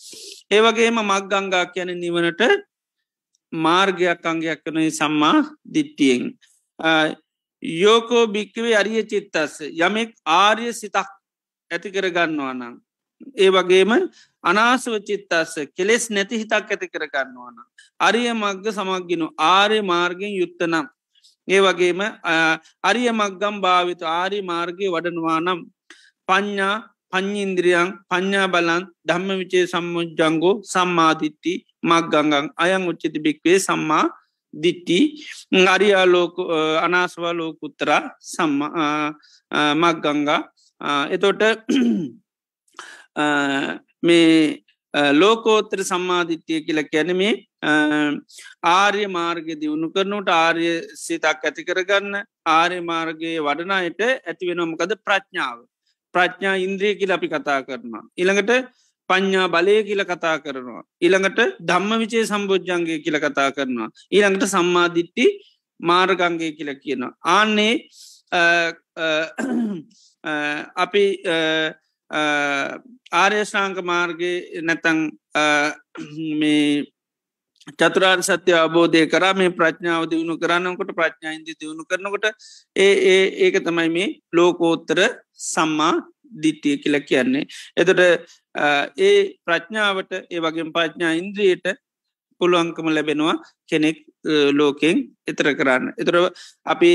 [0.51, 2.41] ඒවගේම මක් ගංගා කියන නිවනට
[3.53, 6.23] මාර්ගයක් අංගයක් කනයි සම්මා දිට්ටියෙන්.
[7.63, 11.07] යෝකෝ භික්කවේ අරිය චිත්තස්ස යමෙක් ආර්ය සිතක්
[11.71, 12.75] ඇති කර ගන්නවා නම්.
[13.35, 13.91] ඒ වගේම
[14.43, 17.57] අනාසව චිත්තස්ස කෙලෙස් නැති හිතක් ඇති කර ගන්නවාන.
[17.99, 20.85] අරිය මග්ග සමක්ගෙන ආර්ය මාර්ගෙන් යුත්තනම්.
[21.47, 22.01] ඒ වගේම
[22.83, 25.59] අරිය මක්ගම් භාවිත ආරි මාර්ගය වඩනවා නම්
[26.27, 26.75] පඤ්ඥා
[27.11, 31.53] පං්ඥින්ද්‍රියන් පඤ්ඥා බලන් ධම්ම විචේ සම්මුජ්ජංගෝ සම්මාධිත්ති
[31.83, 34.05] මක්ගංගං අයං උච්චති භික්වේ සම්මා
[34.63, 34.99] දිට්ටි
[35.73, 36.35] අරියාලෝක
[36.85, 38.61] අනාස්වා ලෝකුත්තරා සම්ම
[39.81, 40.41] මක් ගංගා
[41.09, 41.43] එතොට
[44.03, 44.63] මේ
[45.13, 47.33] ලෝකෝත්තර සම්මාධිත්‍යය කියල කැනමේ
[48.71, 52.15] ආර්ය මාර්ග දියුණු කරනුට ආර්ය සිතක් ඇති කරගන්න
[52.49, 55.57] ආර්ය මාර්ගයේ වඩනායට ඇතිවෙනොමකද ප්‍රඥාව
[56.13, 58.03] ප්‍රඥා ඉන්ද්‍රිය කියල අපි කතා කරනවා.
[58.17, 58.51] ඉළඟට
[59.09, 60.83] පඤ්ඥා බලය කියල කතා කරනවා.
[61.01, 63.89] ඊළඟට ධම්ම විචේ සම්බෝජ්ජන්ගේ කියල කතා කරනවා.
[64.11, 65.25] ඊළඟට සම්මාධිට්ටි
[65.79, 67.13] මාර්ගංගේ කියල කියනවා.
[67.29, 67.73] ආන්නේ
[70.75, 71.05] අපි
[73.13, 74.31] ආර්යශ්‍රාංක මාර්ගය
[74.61, 74.99] නැතං
[76.35, 76.85] මේ
[77.71, 82.27] චතුරාර් සත්‍ය අබෝධය කර මේ ප්‍රඥාව දියුණු කරන්නකොට ප්‍රඥායින්ද දියුණු කරනකොට
[82.75, 84.99] ඒ ඒ ඒක තමයි මේ ලෝකෝත්තර
[85.45, 85.93] සම්මා
[86.33, 87.47] දිට්ටිය කියල කියන්නේ.
[87.75, 88.01] එතට
[88.97, 91.67] ඒ ප්‍රඥාවට ඒ වගේ ප්‍රඥා ඉන්ද්‍රියට
[92.41, 93.37] පුළුවන්කම ලැබෙනවා
[93.69, 93.99] කෙනෙක්
[94.53, 94.97] ලෝකෙන්
[95.27, 95.93] එතර කරන්න.
[95.97, 96.15] එතර
[96.65, 96.91] අපි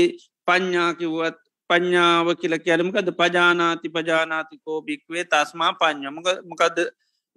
[0.47, 1.39] පඥ්ඥාකිවත්
[1.69, 6.77] පඥ්ඥාව කියල කියලමකද පජානාති පජානාතිකෝ භික්වේ තස්මා පඥ්ඥමක මොකද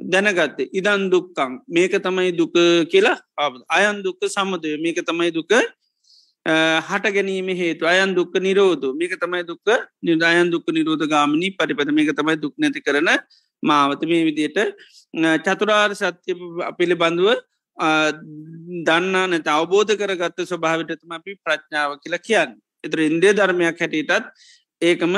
[0.01, 0.59] දැනගත්ත?
[0.73, 2.57] ඉදන් දුක්කං මේක තමයි දුක
[2.93, 5.53] කියලා අයන් දුක්ක සම්මදය මේක තමයි දුක
[6.89, 7.87] හට ගැනීම හේතු.
[7.87, 8.87] අයන් දුක්ක නිරෝධ.
[8.95, 9.67] මේක තමයි දුක්ක
[10.03, 11.91] නිර්දායන් දුක්ක නිරෝධ ගාමනී පරිපත.
[11.91, 13.09] මේක තමයි දුක් නැති කරන
[13.63, 14.59] මාවත මේ විදියට
[15.45, 16.35] චතුරාර් සත්‍ය
[16.79, 17.39] පිළිබඳුව
[18.87, 22.53] දන්නා නැත අවබෝධ කරගත්ත ස්වභාවිටතම අපි ප්‍රඥාව කියලා කියන්න.
[22.85, 24.31] එතුර ඉන්දිය ධර්මයක් හැටියටත්
[24.83, 25.17] ඒකම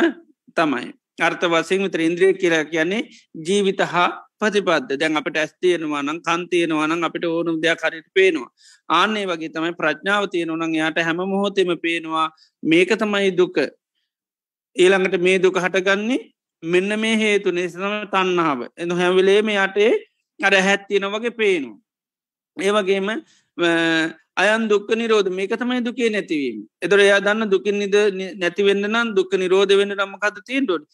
[0.56, 0.94] තමයි.
[1.20, 3.02] අර්ථ වසයෙන් විතර ඉන්ද්‍රිය කියලා කියන්නේ
[3.46, 4.08] ජීවිත හා
[4.40, 8.50] පතිපද දැන් අපට ඇස්තියෙනවා නම් කන්තියෙනවා නම් අපිට ඕනුම් දෙයක් හරිට පේනවා.
[8.90, 12.26] ආන්නේ වගේ තමයි ප්‍රඥාව තියෙනවනං යායට හැම මොහොතෙම පේනවා
[12.62, 13.58] මේක තමයි දුක.
[14.76, 16.20] ඊළඟට මේ දුක හටගන්නේ
[16.62, 19.92] මෙන්න මේ හේතු නිසනම තන්නාව එඳ හැවිලේම යටේ
[20.40, 21.78] අර හැත්තියෙන වගේ පේනවා.
[22.56, 23.08] ඒවගේම
[24.36, 26.66] අයන් දුක් නිරෝධ මේක තමයි දුකේ නැතිවීම.
[26.82, 27.94] එදර එයා දන්න දුකින් නිද
[28.36, 30.84] නැතිවෙන්න නම් දුක් නිරෝධ වෙන්න රම්මකත තිීන්ටොඩ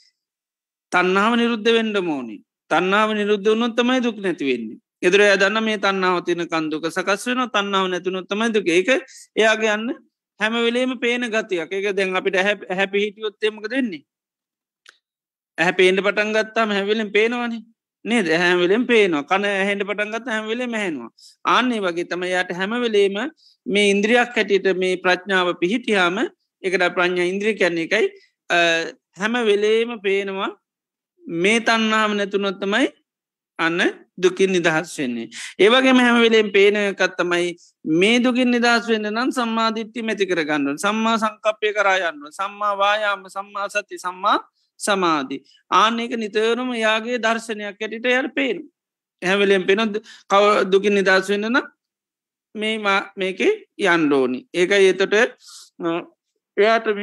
[0.92, 2.36] තන්නාව නිරුද්ධ වෙන්ඩ මෝනි
[2.70, 7.86] තන්නාව නිරුද්ධ වුණොත් තමයි දුක් නැතිවෙන්නේ එදර දන්න මේ තන්නාව තින කන්දුක සකස් වෙන තන්නාව
[7.88, 8.68] නැතුනොත් තමයි දුක.
[8.68, 8.88] ඒක
[9.36, 9.92] එයාගේ යන්න
[10.40, 11.70] හැම වෙලේම පේන ගතියක්.
[11.70, 12.36] එක දැන් අපිට
[12.70, 14.04] හැපි හිටියොත්තේමක දෙන්නේ
[15.58, 17.62] ඇහැ පේන්ට පටන් ගත්තාම හැවිලෙන් පේනවානේ.
[18.04, 18.26] නේද?
[18.42, 19.24] හැමවෙලෙන් පේනවා.
[19.30, 21.10] කන හැට පටන්ගත් හැමවෙලේ මැහෙනවා
[21.44, 23.16] ආන්නේ වගේ තම යට හැමවෙලේම
[23.66, 26.18] මේ ඉන්ද්‍රියක් හැටියට මේ ප්‍රඥාව පිහිටියාම
[26.62, 28.06] එකට ප්‍රඥා ඉන්ද්‍රිය කැන්නේ එකයි.
[29.20, 30.50] හැම වෙලේම පේනවා
[31.24, 32.88] මේ තන්නාම නැතුනොත්තමයි
[33.58, 33.80] අන්න
[34.22, 35.28] දුකින් නිදහස් වෙන්නේ.
[35.58, 42.20] ඒවගේ හැම වෙලෙන් පේනකත්තමයි මේ දුකින් නිදහස් වෙන්න නම් සම්මාධිට්ටි මැති කරගන්න සම්මා සංකප්පය කරායන්න
[42.38, 44.38] සම්මා වායාම සම්මා සති සම්මා
[44.80, 45.40] සමාධී.
[45.70, 48.62] ආනෙක නිතරම යාගේ දර්ශනයක් ඇටිට යට පේනු.
[49.22, 49.94] හැවලෙන් පෙනොද
[50.30, 51.58] කව දුකින් නිදස් වෙන්නන
[52.54, 52.76] මේ
[53.16, 53.40] මේක
[53.94, 54.40] යන්ඩෝනි.
[54.54, 55.14] ඒක ඒතොට
[56.56, 57.00] එයාටම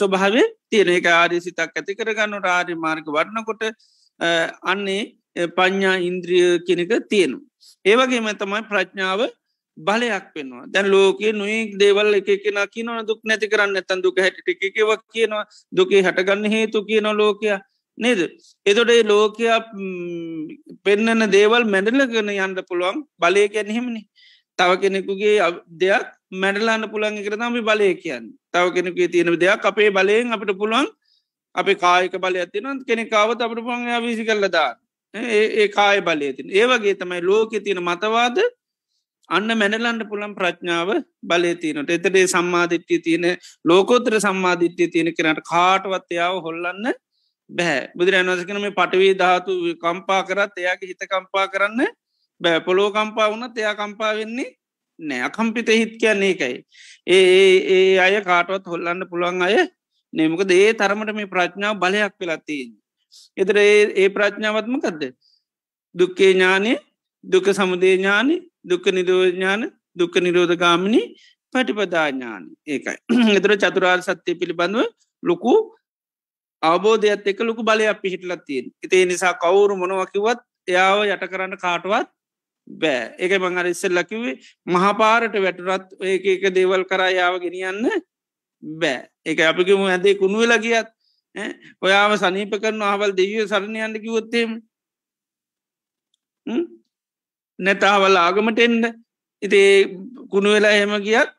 [0.00, 3.62] ස්වභාවේ තියෙන එක ආරි සිතක් ඇති කරගන්නට ආරි මාර්ග වඩනකොට
[4.72, 5.02] අන්නේ
[5.56, 7.38] පඥ්ඥා ඉන්ද්‍රිය කෙනෙක තියෙනු.
[7.84, 9.20] ඒවගේම තමයි ප්‍රඥාව
[9.78, 10.66] බලයක් වෙනවා.
[10.66, 15.44] දැන් ලෝකයේ නොයෙක් දේවල් එක කෙන කියනවන දුක් නැති කරන්න ඇතන් දුක හැට එකවක් කියනවා
[15.72, 17.60] දුකේ හටගන්න හේතු කියන ලෝකයා.
[17.98, 18.20] නේද?
[18.66, 19.58] එතොටේ ලෝකයා
[20.84, 24.02] පෙන්නන දේවල් මැඩලගෙන යන්න පුළුවන් බලය ගැනහෙමනි
[24.58, 25.36] තව කෙනෙකුගේ
[25.76, 28.32] දෙයක් මැඩලාන්න පුළන් එකට තම බලය කියන්න.
[28.52, 30.88] තව කෙනෙකුේ තියෙන දෙයක් අපේ බලයෙන් අපිට පුළුවන්
[31.54, 34.70] අප කායක බල ඇතින කෙනෙකාවත් අපට පුළන් විසි කරලදා
[35.14, 38.38] ඒ කාය බලය තින් ඒවගේ තමයි ලෝක තියෙන මතවාද
[39.28, 40.90] අන්න මැනලන්ට පුළන් ප්‍රඥාව
[41.22, 41.90] බලය තියනට.
[41.90, 43.26] එතරේ සම්මාධිට්්‍යය තියෙන
[43.64, 46.92] ලෝකෝතර සම්මාධිට්්‍යය තියෙන කෙනට කාටවත්යාව හොල්ලන්න
[47.50, 51.80] බැහැ බුදුරන් වසකන මේ පටවී ධාතු කම්පා කරත් එයාගේ හිත කම්පා කරන්න
[52.40, 52.60] බෑ.
[52.60, 54.50] පොලෝ කම්පා වුණත් එයා කම්පා වෙන්නේ
[54.98, 55.22] නෑ.
[55.22, 56.56] අකම්පිත හිත් කියන්නේ එකයි
[57.08, 59.56] ඒ ඒ අය කාටවත් හොල්ලන්න පුළුවන් අය
[60.12, 62.70] නෙමක දේ තරමට මේ ප්‍රඥාව බලයක් වෙලත්තියෙන්
[63.36, 65.02] එතර ඒ ප්‍රඥාවත්මකක්ද
[65.94, 66.76] දුක්කේ ඥානය
[67.24, 68.36] දුක සමුදේ ඥානි
[68.68, 69.62] දුක්ක නිරෝඥාන
[69.96, 71.02] දුක්ක නිරෝධගාමිණි
[71.54, 72.42] පටිපදාඥාන.
[72.66, 72.96] ඒකයි.
[73.38, 74.84] එතර චතුරාර් සත්‍යය පිළිබඳව
[75.22, 75.54] ලොකු
[76.62, 82.08] අවබෝධයත් එක ලොකු බලයක් පිහිටලත් තියෙන් ඉතිේ නිසා කවුරු මොනවකිවත් එයාව යට කරන්න කාටවත්
[82.68, 83.14] බෑ.
[83.16, 87.88] ඒක මංහර ඉස්සල්ලකිවේ මහපාරට වැටුරත් ඒක එක දේවල් කරා යාව ගෙනියන්න
[88.62, 89.08] බෑ.
[89.24, 90.88] එක අපිකම ඇදේ කුණු වෙලා ගියත්
[91.82, 94.50] ඔයාම සනීප කරන ආවල් දෙවිය සරණයන්ට කිවොත්තේම
[97.58, 98.84] නැතාවල් ආගමට එන්ඩ
[99.42, 99.70] ඉතේ
[100.32, 101.30] කුණු වෙලා හෙම ගියත්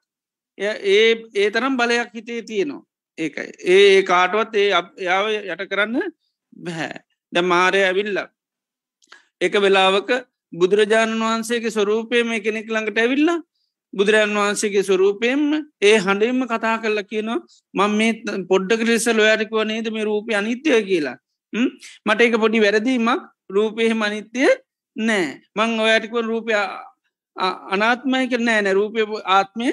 [0.58, 2.84] ඒ ඒ තරම් බලයක් හිතේ තියෙනවා.
[3.18, 3.50] ඒකයි.
[3.68, 4.68] ඒ කාටුවත් ඒ
[5.02, 6.12] යාව යට කරන්න
[6.58, 6.98] බැහැ
[7.34, 8.18] ද මාරය ඇවිල්ල
[9.42, 10.10] එක වෙලාවක
[10.54, 13.40] බුදුරජාණන් වහන්සේගේ ස්වරූපය මේ කෙනෙක් ළඟට ඇවිල්ලා
[13.94, 15.44] බුදුරජන් වහන්සේගේ ස්වරූපයෙන්ම
[15.82, 17.40] ඒ හඬෙන්ම කතා කරලා කියනවා
[17.74, 18.12] මං මේ
[18.52, 21.18] පොඩ්ඩ ක්‍රේසල් ඔයාටිකව නේද මේ රූපය අනිත්‍යය කියලා?
[22.06, 23.22] මට එක පොඩි වැරදීමක්.
[23.50, 24.50] රූපය මනිත්‍යය
[24.96, 25.28] නෑ.
[25.56, 26.54] මං ඔයාටිකුව රූපය
[27.74, 28.74] අනාත්මය කර නෑ නෑ.
[28.74, 29.72] රූපය ආත්මය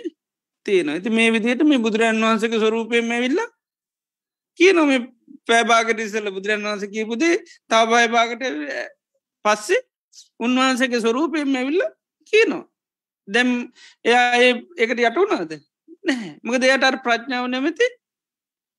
[0.67, 3.41] තියෙන ඇති මේ විදියට මේ බුදුරන් වහන්සක ස්වරූපයෙන් ඇවිල්ල
[4.61, 4.91] කිය නොම
[5.47, 7.35] පෑබාගට ඉසල බුදුරන් වහන්ස කියපුදේ
[7.71, 8.43] තාබයි භාගට
[9.45, 9.83] පස්සේ
[10.41, 11.83] උන්වහන්සක ස්වරූපයෙන් ඇවිල්ල
[12.33, 12.65] කියනවා.
[13.29, 13.51] දැම්
[14.05, 15.53] එයා ඒකට යටුනාද
[16.05, 16.33] නැහැ.
[16.43, 17.87] මක දෙයට අර ප්‍රඥාව නැමති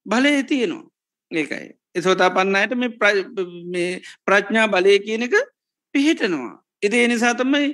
[0.06, 0.86] බලය තියෙනවා.
[1.32, 1.68] ඒකයි.
[1.96, 5.36] එසෝතා පන්නයට මේ ප්‍රඥා බලය කියන එක
[5.98, 6.54] පිහිටනවා.
[6.84, 7.68] එති එනිසා තමයි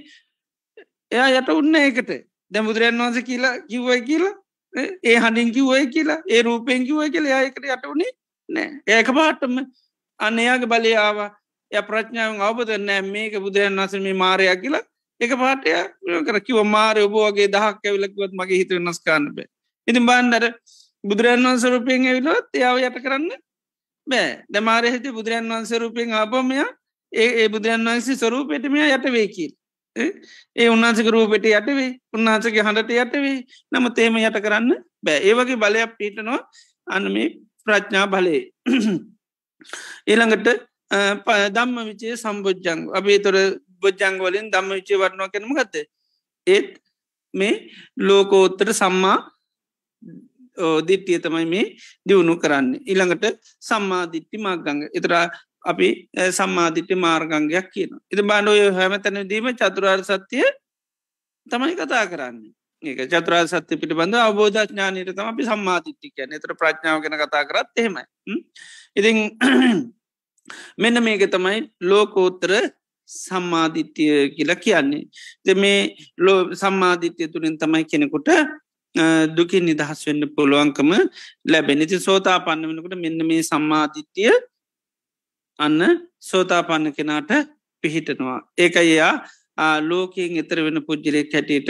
[1.11, 2.11] එයා යට උන්න ඒකට.
[2.51, 4.33] දැ බුදුරන් වහන්ස කියලා කිව්වයි කියලා
[5.03, 8.11] ඒ හඬින් කිව්වයි කියලා ඒ රූපයෙන් කිව්වයි කියලා ඒකට යට වුණේ
[8.49, 8.69] නෑ.
[8.89, 9.55] ඒක පාටම
[10.19, 11.29] අන්න එයාගේ බලයාවා
[11.71, 14.83] ය ප්‍රඥාවන් අවබද නෑ මේක බුදුරන් වස මේ මාරයක් කියලා.
[15.21, 15.71] එක පාටය
[16.27, 19.47] කර කිව මාරය ඔබෝගේ දහක් ඇවිලක්වත් මගේ හිත වෙනස්කාන්න බෑ.
[19.87, 20.45] ඉතින් බන්ඩර
[21.03, 23.29] බුදුරන් වන්සරූපයෙන් ඇවිලොත් එයාව යට කරන්න
[24.07, 24.29] බෑ.
[24.53, 26.63] දැමාරය හිත බුදුරන් වන්සරූපයෙන් ආපමය
[27.13, 29.51] ඒ ඒ බුදුරන් වන්සේ ස්වරූපයටමය යට වේකිල්
[29.95, 33.35] ඒ උන්නාසක රූපෙට යටවේ උන්නාසගේ හඬට යටවේ
[33.71, 35.19] නම තේම යට කරන්න බෑ.
[35.21, 36.39] ඒවගේ බලයක් පීටනවා
[36.87, 37.27] අන්න මේ
[37.67, 38.37] ප්‍රඥා බලය.
[40.09, 40.47] ඊළඟට
[41.49, 42.81] දම්ම විචේ සම්බෝජ්ජංග.
[42.91, 43.37] අපේ තොර
[43.79, 45.85] බොජ්ජංගවලින් දම්ම විචේ වටනවා කෙනම ගත
[46.47, 46.69] ඒත්
[47.33, 47.53] මේ
[47.99, 49.17] ලෝකෝත්තර සම්මා
[50.87, 51.65] දිට්ටිය තමයි මේ
[52.05, 52.67] දියුණු කරන්න.
[52.83, 53.25] ඉළඟට
[53.61, 55.25] සම්මාධිට්ටි මක්ගංග එතරා
[55.65, 55.87] අපි
[56.31, 60.45] සම්මාධිට්ටි මාර්ගංගයක් කියන එති බාඩෝය හැමතැන දීම චතුරාර් සත්‍යය
[61.47, 62.37] තමයි කතා කරන්න.
[62.83, 68.03] ඒක චතුරා සත්‍ය පිළිබඳ අවබෝධඥානයට තම අපි සම්මාධිට්ටි කියන එතර ප්‍රඥාව ගැන කතා කරත් එහෙමයි.
[68.95, 69.17] ඉතිං
[70.81, 72.51] මෙන්න මේක තමයි ලෝකෝත්තර
[73.09, 75.03] සම්මාධිත්‍යය කියලා කියන්නේ.
[75.45, 75.79] දෙ මේ
[76.17, 78.29] ලෝ සම්මාධිත්‍යය තුළින් තමයි කෙනෙකුට
[79.31, 80.91] දුකින් නිදහස් වෙන්න පුළුවන්කම
[81.45, 84.33] ලැබෙනති සෝතා පන්න වෙනකට මෙන්න මේ සම්මාධිත්‍යය
[85.59, 85.81] අන්න
[86.19, 87.31] සෝතා පන්න කෙනාට
[87.83, 88.39] පිහිටනවා.
[88.57, 89.13] ඒක එයා
[89.81, 91.69] ලෝකයෙන් එතර වෙන පුද්ජලෙක් හැටියට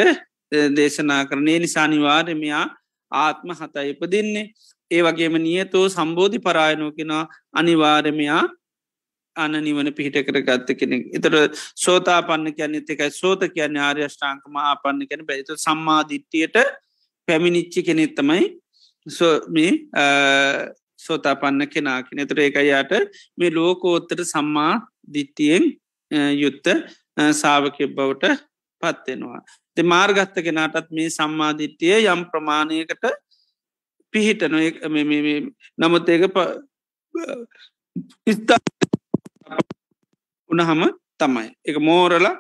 [0.78, 1.60] දේශනා කරනේ.
[1.60, 2.66] නිසානිවාර්යමයා
[3.12, 4.46] ආත්ම හතයි ඉපදින්නේ
[4.92, 7.24] ඒ වගේම නියතෝ සම්බෝධි පරායනෝ කෙනා
[7.54, 8.44] අනිවාර්යමයා
[9.36, 11.04] අන නිවන පිහිට කර ගත්ත කෙනෙක්.
[11.18, 11.34] එතර
[11.76, 13.12] සෝතා පන්න කියන්න එකයි.
[13.12, 16.58] සෝත කියන්න ආර්යෂ්ඨාංකම ආපන්න කැන බැත සම්මාධිට්ටියට
[17.28, 18.44] පැමිණිච්චි කෙනෙත් තමයි
[19.56, 19.72] මේ
[21.06, 22.94] සෝතා පන්න කෙනාකි නතර ඒකයියාට
[23.38, 24.74] මේ ලෝකෝත්තර සම්මා
[25.16, 25.66] දිට්ටියෙන්
[26.42, 26.68] යුත්ත
[27.34, 28.34] සාාවකෙ බවට
[28.82, 29.42] පත්වෙනවා.
[29.78, 33.06] දෙ මාර්ගත්ත කෙනාටත් මේ සම්මාධිට්ටිය යම් ප්‍රමාණයකට
[34.14, 34.56] පිහිටන
[35.82, 36.24] නමුත් ඒක
[38.28, 38.60] ස්ථා
[40.50, 40.82] උනහම
[41.20, 41.50] තමයි.
[41.66, 42.36] එක මෝරලා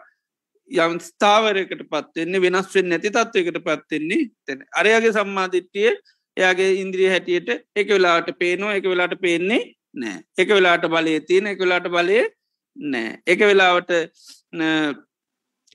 [0.71, 4.59] යම් ස්ථාවරයකට පත්වෙන්නේ වෙනස්වෙන් නැති තත්වයකට පත්වෙන්නේ තැන.
[4.79, 5.91] අරයාගේ සම්මාධිට්ටිය
[6.37, 9.61] එයාගේ ඉන්ද්‍රිය හැටියට එක වෙලාට පේනවා එක වෙලාට පේන්නේ
[9.95, 12.19] නෑ එක වෙලාට බලය තියෙන එක වෙලාට බලය
[12.77, 13.91] නෑ එක වෙලාවට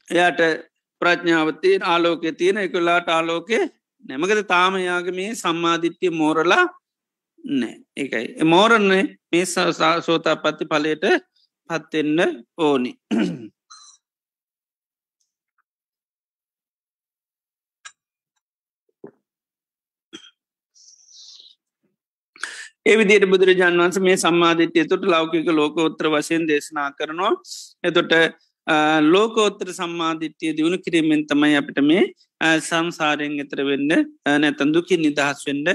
[0.08, 0.40] එයාට
[1.02, 3.60] ප්‍රඥාවතයෙන් ආලෝකය තියෙන එකලාට ආලෝකය
[4.04, 6.64] නැමකද තාමයාගේ මේ සම්මාධිට්්‍යය මෝරලා
[7.44, 9.44] නෑ එකයි මෝරන්නේ මේ
[10.00, 11.06] සෝතා පත්ති පලට
[11.70, 12.20] පත්වෙන්න
[12.58, 12.92] ඕනි.
[22.86, 27.32] ඒ විදියට බුදුරජාන් වන්ස මේ සම්මාධිත්‍යය තුට ලෞකික ලෝකෝත්‍ර වශයෙන් දේශනා කරනවා.
[27.84, 28.12] එතොට
[29.04, 32.04] ලෝකෝත්තර සම්මාධිත්‍යය දියුණු කිරීමෙන් තමයි අපිට මේ
[32.60, 33.92] සංසාරයෙන් එතර වෙන්න
[34.36, 35.68] නැතන් දුකින් නිදහස් වෙන්ඩ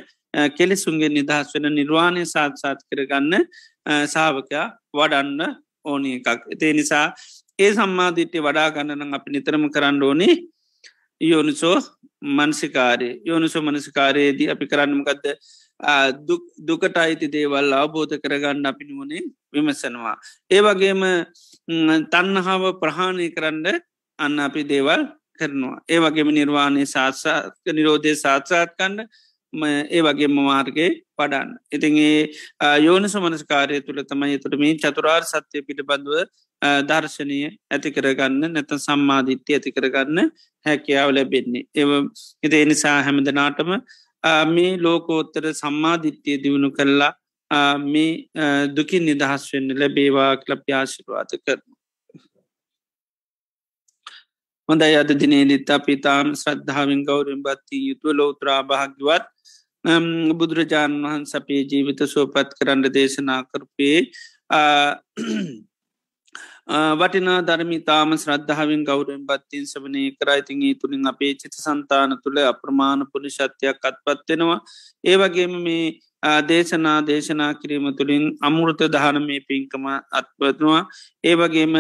[0.58, 3.34] කෙලෙසුන්ගේ නිදහස් වෙන නිර්වාණය සාත්සාත් කරගන්න
[4.08, 5.42] සාාවකයා වඩන්න
[5.86, 6.42] ඕනි එකක්.
[6.54, 7.06] එතේ නිසා
[7.60, 10.34] ඒ සම්මාධිට්‍ය වඩා ගන්නන අපි නිතරම කරන්න ඕනේ
[11.22, 11.78] යෝනිසෝ
[12.38, 13.10] මන්සිකාරය.
[13.26, 15.26] යෝනිසෝ මනසිකාරයේදී අපි කරන්නමකක්ද
[16.60, 19.24] දුකට අයිති දේවල් අවබෝධ කරගන්න අපි නුවනේ
[19.54, 20.16] විමසනවා.
[20.52, 21.04] ඒ වගේම
[22.14, 23.68] තන්නහාව ප්‍රහාණය කරන්න
[24.20, 25.04] අන්න අපි දේවල්
[25.40, 25.78] කරනවා.
[25.90, 29.10] ඒ වගේම නිර්වාණය සාත්සාක නිරෝධය සාත්සාත් කණ්ඩ
[29.92, 31.50] ඒ වගේ මාර්ගය පඩන්න.
[31.72, 36.24] ඉතින් ඒ යෝන සමනස්කාරය තුළ තමයි තුළ මේ චතුරාර් සත්‍යය පිට බඳුව
[36.84, 37.40] දර්ශනය
[37.72, 40.32] ඇති කරගන්න නැත සම්මාධිත්‍ය ඇති කරගන්න
[40.66, 41.66] හැකියාව ලැබෙන්නේ.
[41.76, 41.86] ඒ
[42.44, 43.72] එති එනිසා හැමදනාටම
[44.48, 47.14] මේ ලෝකෝත්තර සම්මාධිත්‍යය දියුණු කරලා
[47.86, 48.12] මේ
[48.76, 51.74] දුකින් නිදහස් වෙන්න ලැබේවා කලප්‍යාශිරවාත කරනු.
[54.70, 59.26] හොඳයි අද දිනේදිත් අපිතාම ශ්‍රද්ධාවෙන් ගෞරෙන් බත්ති යුතුව ලෝත්‍රා භාග්‍යවත්
[60.34, 63.98] බුදුරජාණන් වහන් සපේ ජීවිත සුවපත් කරන්න දේශනා කරපේ
[66.68, 74.60] වටිනා ධර්මිතාම ශ්‍රද්ධාවෙන් ගෞරෙන් බත්තින් සවනය කරයිතිගේ තුළින් අපේ චිත සන්තාන තුළ අප්‍රමාණ පුලිශත්‍යයක් අත්පත්වෙනවා
[75.04, 75.86] ඒ වගේම මේ
[76.44, 80.82] දේශනා දේශනා කිරීම තුළින් අමුෘත දහනමේ පින්කම අත්පත්නවා
[81.24, 81.76] ඒ වගේම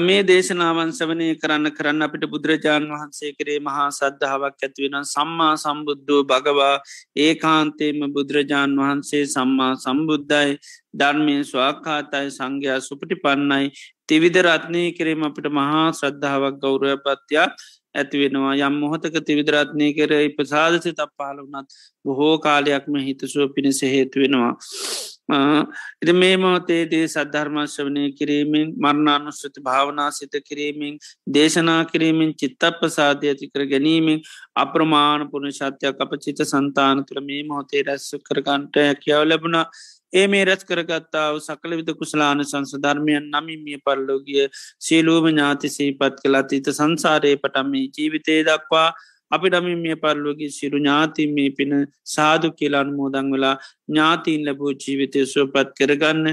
[0.00, 6.74] මේ දේශනාවන් සවනය කරන්න කරන්න අපිට බුදුරජාණන් වහන්සේ කරේ මහා සද්ධාවක් ඇතිවෙන සම්මා සම්බුද්ධෝ භගවා
[7.18, 10.58] ඒකාන්තේම බුදුරජාණන් වහන්සේ සම්මා සම්බුද්ධයි.
[10.94, 13.72] ධර්මය ස්වාකාතයි සංඝයා සුපටි පන්නයි
[14.06, 21.10] තිවිධ රත්නය කිරීම අපිට මහා ශ්‍රද්ධාවක් ගෞරය පත්තියක් ඇතිවෙනවා යම් මොහොතක තිවිදරත්නය කර ඉපසාදසි තක්
[21.12, 21.68] පහල වනත්
[22.04, 24.54] බොහෝ කාලයක්ම හිතසුව පිණිස හේතුවෙනවා.
[25.28, 30.98] එද මේ මොහොතේදී සද්ධර්මශ්‍යවනය කිරීමෙන් මරණානුස්්‍රති භාවනා සිත කිරීමෙන්
[31.28, 34.20] දේශනා කිරීමෙන් චිත්තප ප්‍රසාධය ඇති කර ගැනීමෙන්
[34.56, 39.66] අප්‍රමාණ පුුණ ශත්‍යයක් අප චිත සන්තාන තුළ මේ මොහොතේ රැස්ස කරගන්ට හැකියාව ලැබුණා.
[40.12, 44.44] ඒ මේ රැස් කරගත්තාව සකල විද කුසලාන සංස ධර්මයන් නමිමිය පරලෝගිය
[44.80, 48.88] සීලූම ඥාති සීපත් කලා තිත සංසාරයේ පටම්මේ ජීවිතය දක්වා
[49.34, 51.72] අපි ඩමින් මේ පරලෝගේ සිරු ඥාතින් මේ පින
[52.14, 53.56] සාදු කියලාන් මෝදං වෙලා
[53.88, 56.26] ඥාතීන් ලැබූ ජීවිතය සුවපත් කරගන්න.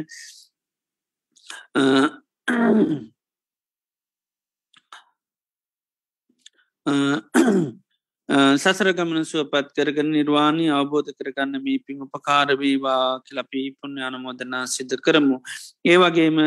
[8.32, 15.38] සසර ගමන සුවපත් කරගන නිර්වාණී අවබෝධ කරගන්න මේ පින් උපකාරවීවා කියලපී පුුණ්‍ය අනමෝදනා සිද්ධ කරමු.
[15.86, 16.38] ඒවගේම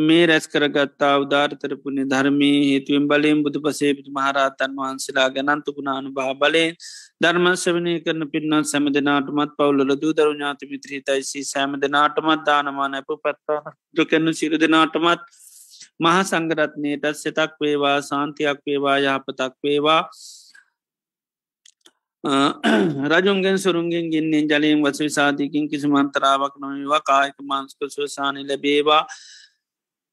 [0.00, 6.76] මේ රැස් කරගත්තා උදාර්තරපුුණේ ධර්මී හේතුවෙන් බලයෙන් බුදු පසේපිට මහරහතන් වහන්සේලා ගැනන්තු ගුණානු භා බලයෙන්
[7.20, 13.72] ධර්මශවනය කරන පින්නත් සැම දෙනාටමත් පවුල දූ දරු ඥාති මිත්‍රීතයිසි සෑම දෙනාටමත් දානමාන ඇප පත්තාන
[13.96, 15.24] දුකන්න සිරු දෙනාටමත්
[16.00, 20.00] මහා සංගරත්නයටත් සෙතක් වේවා සාන්තියක් වේවා යහපතක් වේවා
[22.24, 27.00] රජුන්ගෙන් සුරුන්ගෙන් ගින්නේ ජලයෙන් වස විසාධයකින් කිසි මන්තරාවක් නොවවා.
[27.02, 29.06] කායක මාංස්ක සුවසානය ලැබේවා.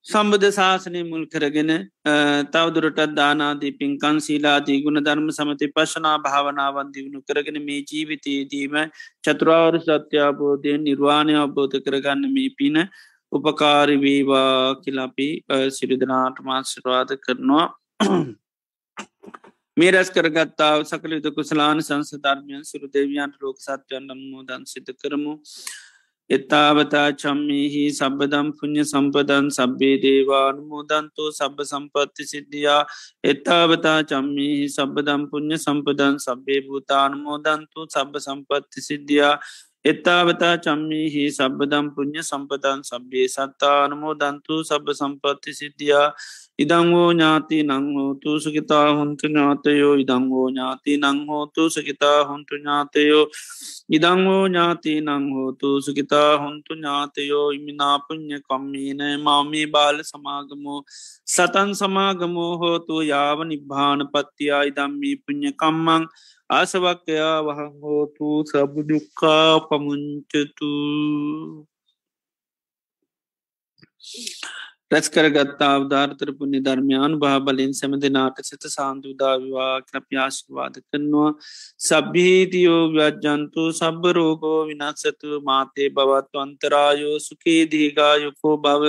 [0.05, 1.71] සම්බධ ශාසනය මුල් කරගෙන
[2.51, 8.75] තවදුරටත් දානාදී පින්කන් සීලාදී ගුණ ධර්ම සමති පශනා භාවනාවන් දියුණු කරගෙන මේ ජීවිතයේදීම
[9.23, 12.81] චතුරාවරු සත්‍යාබෝධයෙන් නිර්වාණය අවබෝධ කරගන්න මේ පින
[13.31, 15.29] උපකාරිවීවා කිලාපි
[15.69, 17.67] සිරිදනාට මාශරවාද කරනවා.
[19.77, 25.33] මේ රැස් කරගත්තාව සකල යුතු කුසලාන සංසධර්මයන් සුරු දෙවියන්ට ලෝක සත්‍යයන් නම්මෝදන් සිත කරමු.
[26.29, 32.81] එත්තාවතා චම්මිහි සබදම් පුුණ්්‍ය සම්පදන් සබ්බේ දේවානුමෝදන්තු සබ සම්පත්ති සිද්ධියා
[33.23, 39.33] එත්තාවතා චම්මිහි සබදම් පුුණ්්‍ය සම්පදන් සබ්බේ භූතානුමෝදන්තු සබ සම්පත්ති සිද්ධියා
[39.85, 46.07] එත්තාවතා චම්මිහි සබදම් පුුණ්්‍ය සම්පදන් සබ්බේ සත්තානුමෝදන්තු සබ සම්පත්ති සිද්ධියා.
[46.59, 49.93] ඉදංවෝ ඥාති නංහෝතු සුකිතා හොන්තු ඥාතයෝ.
[49.95, 53.23] ඉදංවෝ ඥාති නංහෝතු සකිතා හොන්තු ඥාතයෝ.
[53.89, 57.47] ඉදංවෝ ඥාති නංහෝතු සුකිතා හොන්තු ඥාතයෝ.
[57.51, 60.81] ඉමිනාපුං්ඥ කම්මීන මමී බාල සමාගමෝ.
[61.25, 64.63] සතන් සමාගමෝ හෝතු යාව නිබ්භාන පත්තියා.
[64.63, 66.03] ඉදම්මී පුං්ඥ කම්මං
[66.49, 70.69] ආසවක්කයා වහං හෝතු සබදුක්කා පමුංචතු.
[74.91, 81.31] රැස් කරගත්තා අවධාර්තරපු නිධර්මයානු භාබලින් සැම දෙනාට සිත සාන්දුදාවිවා ක්‍රප්‍යාශිවාද කරනවා.
[81.81, 88.83] සබ්භීතියෝ ව්‍යජ්ජන්තු සබ්බ රෝගෝ විනස්සතු මාතේ බවත්තු අන්තරායෝ සුකේ දීගායුකෝ බව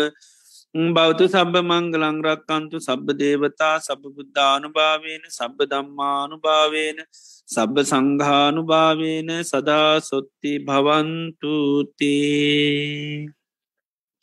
[0.71, 6.99] බෞතු සබ මංගලංරක්කන්තු සබ්බ දේවතා සබ බුද්ධානුභාවේන සබ්බ දම්මානුභාවේන
[7.49, 12.15] සබ්බ සංඝානුභාවේන සදා සොත්ති භවන්තුතිී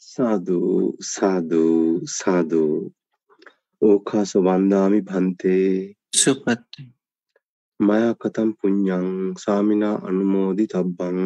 [0.10, 2.76] සාධූ සාධූ සාධූ
[3.82, 5.96] ඕකාස වන්දාමි භන්තේ.
[6.16, 6.72] සුපත්
[7.80, 11.20] මයා කතම් පුඤ්ඥං සාමිනා අනුමෝදි තබ්බං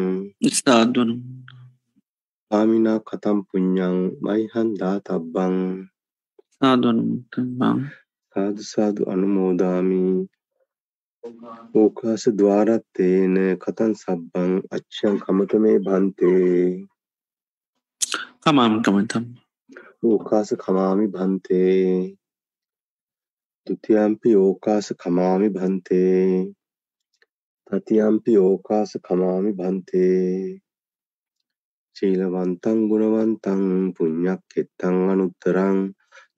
[0.52, 1.10] ස්ථාදවන
[2.52, 5.54] සාමිනා කතම් පුඤ්ඥං මයිහන්දා තබ්බං
[6.56, 7.78] සාධවනබං
[8.36, 10.00] සාධසාධු අනුමෝදාමි
[11.74, 16.58] ඕකාස දවාරත්තේන කතන් සබ්බං අච්චන් කමතමේ භන්තේ
[18.42, 19.24] කමාමිකමතම්
[20.04, 21.86] ඕකාස කමාමි භන්තේ
[23.66, 26.26] තුතියම්පි ඕකාස කමාමි භන්තේ
[27.70, 30.60] තතියම්පි ඕකාස කමාමි භන්තේ
[31.96, 33.64] ශීලවන්තං ගුණවන්තං
[33.96, 35.78] පුඤ්ඤක් කෙත්තං අනුත්තරං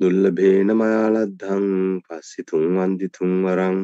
[0.01, 1.67] දුල්ලභේන මයාලද්ධං
[2.05, 3.79] පස්සිතුං වන්දිතුං වරං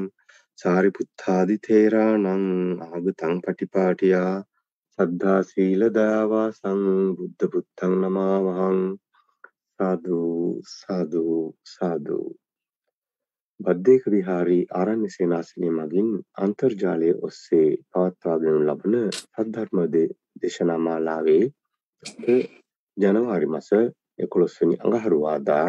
[0.59, 2.47] සාරිපුත්තාදි තේරාණං
[2.87, 4.35] ආගතං පටිපාටියා
[4.99, 6.83] සද්ධා සීල දයාවා සං
[7.16, 8.81] බුද්ධ පුත්තං නමාවහං
[9.81, 10.18] සාදු
[10.71, 11.25] සාදු
[11.66, 12.18] සාදු.
[13.61, 19.79] බද්ධයක විහාරී ආරණ්‍ය සේනාසනය මගින් අන්තර්ජාලය ඔස්සේ පවත්වාගෙන ලබන සද්ධර්ම
[20.41, 21.43] දේශනා මාලාවේ
[22.96, 23.66] ජනවාරි මස
[24.18, 25.68] එකොළොස්වනි අඟහරුවාදා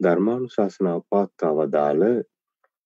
[0.00, 2.02] ධර්මානුශාසනාව පවත්වා වදාළ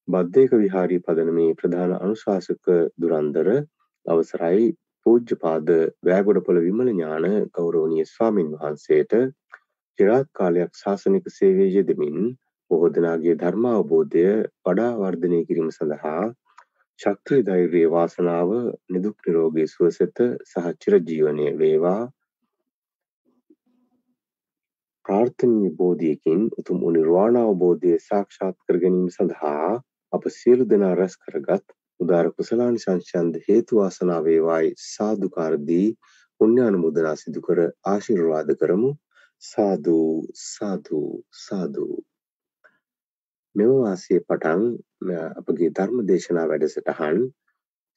[0.08, 3.48] බද්ධයක විහාරී පදනමේ ප්‍රධාන අනුශාසක දුරන්දර
[4.06, 4.66] අවසරයි
[5.06, 9.16] පූජ්‍යපාද වෑගොඩපොළ විමල ඥාන ගෞරවනීය ස්වාමින් වහන්සේට
[9.98, 12.18] චිරාත් කාලයක් ශාසනික සේවයේ යෙදමින්
[12.70, 14.26] බොහෝ දෙනාගේ ධර්ම අවබෝධය
[14.64, 16.22] වඩා වර්ධනය කිරීම සඳහා
[17.00, 18.54] ශක්තිය ධෛර්යය වාසනාව
[18.88, 22.00] නිදුක් නිරෝගී සුවසෙත සහ චිරජීවනය වේවා.
[25.08, 29.70] ප්‍රාර්ථනීය බෝධියකින් උතුම් නිර්වාණ අවබෝධය සාක්ෂාත් කර ගැනීම සඳහා
[30.12, 31.66] අප සියලු දෙනා රැස් කරගත්
[32.00, 35.88] උදාර කුසලානිසංසයන්ද හේතු වාසනා වේවායි සාදුකාර දී
[36.40, 38.90] පුණ්‍යානුමෝදනා සිදු කර ආශිර්වාද කරමු.
[39.42, 39.98] සාදු
[40.44, 41.00] සාදු
[41.38, 41.86] සාදු.
[43.54, 44.62] මෙම වාසිය පටන්
[45.38, 47.20] අපගේ ධර්ම දේශනා වැඩසටහන්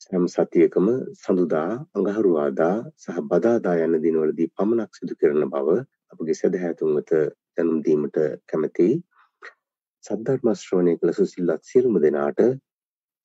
[0.01, 0.88] සෑම සතියකම
[1.18, 5.82] සඳුදා අඟහරුවාදා සහ බදාදා යන දිනවලදී පමණක් සිදු කරන බව
[6.12, 7.12] අපගේ සදහැතුන් වෙත
[7.55, 8.18] දැනුම් දීමට
[8.49, 8.95] කැමැතියි.
[10.03, 12.39] සද්ධර්ම ශ්‍රවණය කළ සුසිල්ලත් සියලුම දෙනාට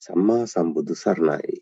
[0.02, 1.56] සම්මා සම්බුදු සරණයි